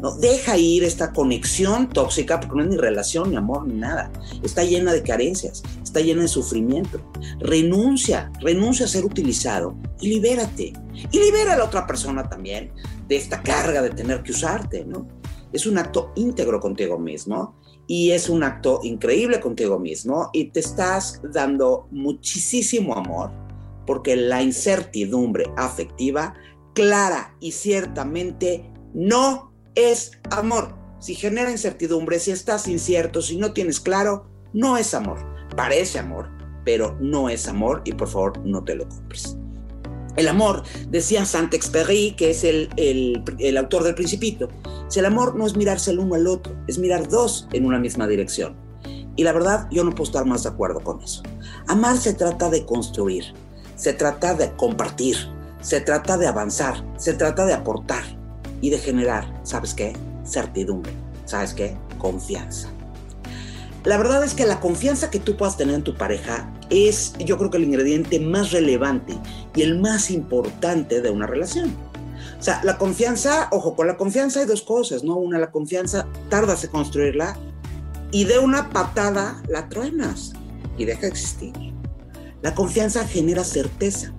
¿no? 0.00 0.14
Deja 0.14 0.56
ir 0.56 0.84
esta 0.84 1.12
conexión 1.12 1.88
tóxica, 1.88 2.38
porque 2.38 2.54
no 2.54 2.62
es 2.62 2.68
ni 2.68 2.76
relación, 2.76 3.32
ni 3.32 3.36
amor, 3.36 3.66
ni 3.66 3.74
nada. 3.74 4.12
Está 4.44 4.62
llena 4.62 4.92
de 4.92 5.02
carencias, 5.02 5.64
está 5.82 6.00
llena 6.00 6.22
de 6.22 6.28
sufrimiento. 6.28 7.00
Renuncia, 7.40 8.30
renuncia 8.38 8.86
a 8.86 8.88
ser 8.88 9.04
utilizado 9.04 9.76
y 10.00 10.08
libérate. 10.08 10.72
Y 11.10 11.18
libera 11.18 11.54
a 11.54 11.56
la 11.56 11.64
otra 11.64 11.84
persona 11.84 12.28
también 12.28 12.70
de 13.08 13.16
esta 13.16 13.42
carga 13.42 13.82
de 13.82 13.90
tener 13.90 14.22
que 14.22 14.30
usarte, 14.30 14.84
¿no? 14.84 15.08
Es 15.52 15.66
un 15.66 15.78
acto 15.78 16.12
íntegro 16.14 16.60
contigo 16.60 16.96
mismo 16.96 17.56
y 17.86 18.12
es 18.12 18.28
un 18.28 18.42
acto 18.42 18.80
increíble 18.82 19.40
contigo 19.40 19.78
mismo 19.78 20.30
y 20.32 20.50
te 20.50 20.60
estás 20.60 21.20
dando 21.32 21.88
muchísimo 21.90 22.94
amor 22.94 23.30
porque 23.86 24.16
la 24.16 24.42
incertidumbre 24.42 25.44
afectiva 25.56 26.34
clara 26.74 27.36
y 27.40 27.52
ciertamente 27.52 28.70
no 28.94 29.52
es 29.74 30.12
amor. 30.30 30.74
Si 30.98 31.14
genera 31.14 31.50
incertidumbre, 31.50 32.18
si 32.18 32.30
estás 32.30 32.66
incierto, 32.66 33.20
si 33.20 33.36
no 33.36 33.52
tienes 33.52 33.80
claro, 33.80 34.26
no 34.52 34.76
es 34.78 34.94
amor. 34.94 35.18
Parece 35.56 35.98
amor, 35.98 36.30
pero 36.64 36.96
no 37.00 37.28
es 37.28 37.46
amor 37.46 37.82
y 37.84 37.92
por 37.92 38.08
favor 38.08 38.38
no 38.44 38.64
te 38.64 38.74
lo 38.74 38.88
compres. 38.88 39.36
El 40.16 40.28
amor, 40.28 40.62
decía 40.88 41.24
Saint-Exupéry, 41.24 42.14
que 42.16 42.30
es 42.30 42.44
el, 42.44 42.70
el, 42.76 43.56
autor 43.56 43.82
del 43.82 43.94
Principito, 43.94 44.48
si 44.88 45.00
el 45.00 45.06
amor 45.06 45.34
no 45.34 45.46
es 45.46 45.56
mirarse 45.56 45.90
el 45.90 45.98
uno 45.98 46.14
al 46.14 46.26
otro, 46.26 46.54
es 46.68 46.78
mirar 46.78 47.08
dos 47.08 47.48
en 47.52 47.66
una 47.66 47.78
misma 47.78 48.06
dirección. 48.06 48.56
Y 49.16 49.24
la 49.24 49.32
verdad, 49.32 49.68
yo 49.70 49.82
no 49.84 49.90
puedo 49.90 50.04
estar 50.04 50.24
más 50.24 50.44
de 50.44 50.50
acuerdo 50.50 50.80
con 50.80 51.02
eso. 51.02 51.22
Amar 51.66 51.96
se 51.96 52.14
trata 52.14 52.48
de 52.48 52.64
construir, 52.64 53.24
se 53.76 53.92
trata 53.92 54.34
de 54.34 54.52
compartir, 54.52 55.16
se 55.60 55.80
trata 55.80 56.16
de 56.16 56.26
avanzar, 56.26 56.84
se 56.96 57.14
trata 57.14 57.46
de 57.46 57.54
aportar 57.54 58.02
y 58.60 58.70
de 58.70 58.78
generar, 58.78 59.40
¿sabes 59.42 59.74
qué? 59.74 59.94
Certidumbre, 60.24 60.92
¿sabes 61.24 61.54
qué? 61.54 61.76
Confianza. 61.98 62.70
La 63.84 63.98
verdad 63.98 64.24
es 64.24 64.34
que 64.34 64.46
la 64.46 64.60
confianza 64.60 65.10
que 65.10 65.20
tú 65.20 65.36
puedas 65.36 65.56
tener 65.56 65.74
en 65.74 65.84
tu 65.84 65.94
pareja 65.94 66.50
es, 66.70 67.14
yo 67.18 67.36
creo 67.38 67.50
que 67.50 67.58
el 67.58 67.64
ingrediente 67.64 68.20
más 68.20 68.52
relevante 68.52 69.16
y 69.54 69.62
el 69.62 69.78
más 69.80 70.10
importante 70.10 71.00
de 71.00 71.10
una 71.10 71.26
relación. 71.26 71.74
O 72.38 72.42
sea, 72.42 72.60
la 72.62 72.76
confianza, 72.76 73.48
ojo, 73.52 73.74
con 73.74 73.86
la 73.86 73.96
confianza 73.96 74.40
hay 74.40 74.46
dos 74.46 74.62
cosas, 74.62 75.02
¿no? 75.02 75.16
Una, 75.16 75.38
la 75.38 75.50
confianza 75.50 76.06
tardas 76.28 76.64
en 76.64 76.70
construirla 76.70 77.36
y 78.10 78.24
de 78.24 78.38
una 78.38 78.70
patada 78.70 79.42
la 79.48 79.68
truenas 79.68 80.32
y 80.76 80.84
deja 80.84 81.02
de 81.02 81.08
existir. 81.08 81.52
La 82.42 82.54
confianza 82.54 83.06
genera 83.06 83.44
certeza. 83.44 84.12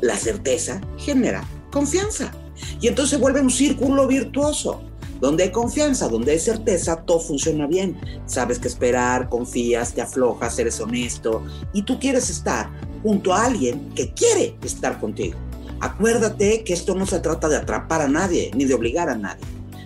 La 0.00 0.16
certeza 0.16 0.80
genera 0.96 1.44
confianza. 1.72 2.32
Y 2.80 2.88
entonces 2.88 3.10
se 3.10 3.16
vuelve 3.16 3.40
un 3.40 3.50
círculo 3.50 4.06
virtuoso. 4.06 4.82
Donde 5.22 5.44
hay 5.44 5.52
confianza, 5.52 6.08
donde 6.08 6.32
hay 6.32 6.40
certeza, 6.40 6.96
todo 6.96 7.20
funciona 7.20 7.68
bien. 7.68 7.96
Sabes 8.26 8.58
qué 8.58 8.66
esperar, 8.66 9.28
confías, 9.28 9.94
te 9.94 10.02
aflojas, 10.02 10.58
eres 10.58 10.80
honesto 10.80 11.44
y 11.72 11.82
tú 11.82 12.00
quieres 12.00 12.28
estar 12.28 12.68
junto 13.04 13.32
a 13.32 13.44
alguien 13.44 13.90
que 13.94 14.12
quiere 14.14 14.56
estar 14.64 14.98
contigo. 14.98 15.38
Acuérdate 15.80 16.64
que 16.64 16.72
esto 16.72 16.96
no 16.96 17.06
se 17.06 17.20
trata 17.20 17.48
de 17.48 17.56
atrapar 17.56 18.00
a 18.00 18.08
nadie 18.08 18.50
ni 18.56 18.64
de 18.64 18.74
obligar 18.74 19.08
a 19.08 19.16
nadie. 19.16 19.44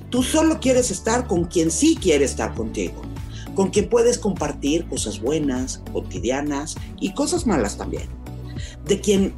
Tú 0.08 0.22
solo 0.22 0.58
quieres 0.58 0.90
estar 0.90 1.26
con 1.26 1.44
quien 1.44 1.70
sí 1.70 1.98
quiere 2.00 2.24
estar 2.24 2.54
contigo, 2.54 3.02
con 3.54 3.68
quien 3.68 3.90
puedes 3.90 4.16
compartir 4.16 4.88
cosas 4.88 5.20
buenas, 5.20 5.82
cotidianas 5.92 6.76
y 6.98 7.12
cosas 7.12 7.46
malas 7.46 7.76
también. 7.76 8.08
De 8.86 9.02
quien 9.02 9.34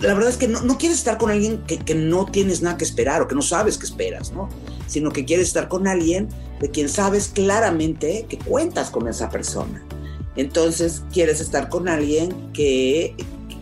la 0.00 0.12
verdad 0.12 0.28
es 0.28 0.36
que 0.36 0.46
no, 0.46 0.76
quieres 0.76 0.98
estar 0.98 1.16
con 1.16 1.30
alguien 1.30 1.62
que, 1.66 1.78
que, 1.78 1.94
no 1.94 2.26
tienes 2.26 2.60
nada 2.60 2.76
que 2.76 2.84
esperar 2.84 3.22
o 3.22 3.28
que 3.28 3.34
no 3.34 3.42
sabes 3.42 3.78
qué 3.78 3.86
esperas, 3.86 4.32
¿no? 4.32 4.48
Sino 4.90 5.12
que 5.12 5.24
quieres 5.24 5.46
estar 5.46 5.68
con 5.68 5.86
alguien 5.86 6.28
de 6.60 6.68
quien 6.70 6.88
sabes 6.88 7.28
claramente 7.28 8.26
que 8.28 8.38
cuentas 8.38 8.90
con 8.90 9.06
esa 9.06 9.30
persona. 9.30 9.86
Entonces 10.34 11.04
quieres 11.12 11.40
estar 11.40 11.68
con 11.68 11.88
alguien 11.88 12.50
que, 12.52 13.14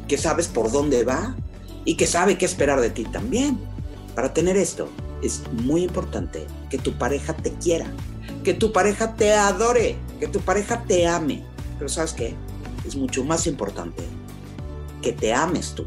que 0.09 0.17
sabes 0.17 0.49
por 0.49 0.73
dónde 0.73 1.05
va 1.05 1.37
y 1.85 1.97
que 1.97 2.07
sabe 2.07 2.39
qué 2.39 2.47
esperar 2.47 2.81
de 2.81 2.89
ti 2.89 3.05
también. 3.05 3.59
Para 4.15 4.33
tener 4.33 4.57
esto 4.57 4.89
es 5.23 5.43
muy 5.53 5.85
importante 5.85 6.47
que 6.71 6.79
tu 6.79 6.93
pareja 6.95 7.35
te 7.35 7.53
quiera, 7.53 7.87
que 8.43 8.55
tu 8.55 8.73
pareja 8.73 9.15
te 9.15 9.35
adore, 9.35 9.97
que 10.19 10.29
tu 10.29 10.41
pareja 10.41 10.83
te 10.85 11.07
ame. 11.07 11.45
Pero 11.79 11.91
¿sabes 11.91 12.15
qué? 12.15 12.35
Es 12.87 12.97
mucho 12.97 13.23
más 13.23 13.47
importante 13.47 14.03
que 15.03 15.13
te 15.13 15.35
ames 15.35 15.75
tú, 15.75 15.85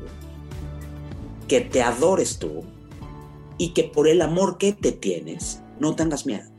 que 1.48 1.62
te 1.62 1.82
adores 1.82 2.38
tú 2.38 2.64
y 3.62 3.74
que 3.74 3.84
por 3.84 4.08
el 4.08 4.24
amor 4.24 4.58
que 4.58 4.74
te 4.74 4.92
tienes 4.92 5.62
no 5.80 5.96
tengas 5.96 6.26
miedo. 6.26 6.50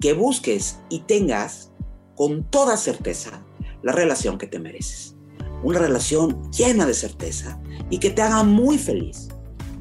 Que 0.00 0.14
busques 0.14 0.78
y 0.88 1.00
tengas 1.00 1.70
con 2.16 2.44
toda 2.44 2.78
certeza 2.78 3.44
la 3.82 3.92
relación 3.92 4.38
que 4.38 4.46
te 4.46 4.58
mereces. 4.58 5.16
Una 5.62 5.80
relación 5.80 6.50
llena 6.50 6.86
de 6.86 6.94
certeza 6.94 7.60
y 7.90 7.98
que 7.98 8.08
te 8.08 8.22
haga 8.22 8.42
muy 8.42 8.78
feliz. 8.78 9.28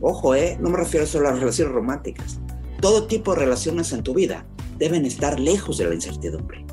Ojo, 0.02 0.36
eh, 0.36 0.58
no 0.60 0.70
me 0.70 0.80
refiero 0.80 1.08
solo 1.08 1.30
a 1.30 1.32
las 1.32 1.40
relaciones 1.40 1.74
románticas. 1.74 2.42
Todo 2.82 3.08
tipo 3.08 3.34
de 3.34 3.40
relaciones 3.40 3.94
en 3.94 4.04
tu 4.04 4.14
vida 4.14 4.46
deben 4.78 5.06
estar 5.06 5.40
lejos 5.40 5.78
de 5.78 5.88
la 5.88 5.96
incertidumbre 5.96 6.66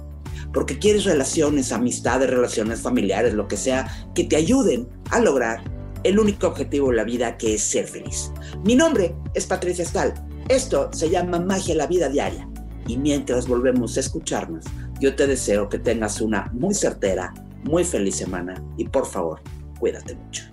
porque 0.53 0.79
quieres 0.79 1.05
relaciones, 1.05 1.70
amistades, 1.70 2.31
relaciones 2.31 2.81
familiares, 2.81 3.35
lo 3.35 3.46
que 3.46 3.59
sea, 3.59 4.09
que 4.14 4.25
te 4.25 4.37
ayuden 4.37 4.88
a 5.11 5.20
lograr 5.20 5.62
el 6.06 6.20
único 6.20 6.46
objetivo 6.46 6.90
de 6.90 6.96
la 6.96 7.04
vida 7.04 7.36
que 7.36 7.54
es 7.54 7.62
ser 7.62 7.86
feliz. 7.88 8.30
Mi 8.64 8.76
nombre 8.76 9.16
es 9.34 9.44
Patricia 9.44 9.84
Stahl. 9.84 10.14
Esto 10.48 10.88
se 10.92 11.10
llama 11.10 11.40
Magia 11.40 11.74
la 11.74 11.88
Vida 11.88 12.08
Diaria. 12.08 12.48
Y 12.86 12.96
mientras 12.96 13.48
volvemos 13.48 13.96
a 13.96 14.00
escucharnos, 14.00 14.64
yo 15.00 15.16
te 15.16 15.26
deseo 15.26 15.68
que 15.68 15.80
tengas 15.80 16.20
una 16.20 16.48
muy 16.52 16.74
certera, 16.74 17.34
muy 17.64 17.82
feliz 17.82 18.14
semana 18.14 18.54
y 18.76 18.86
por 18.86 19.04
favor, 19.06 19.40
cuídate 19.80 20.14
mucho. 20.14 20.44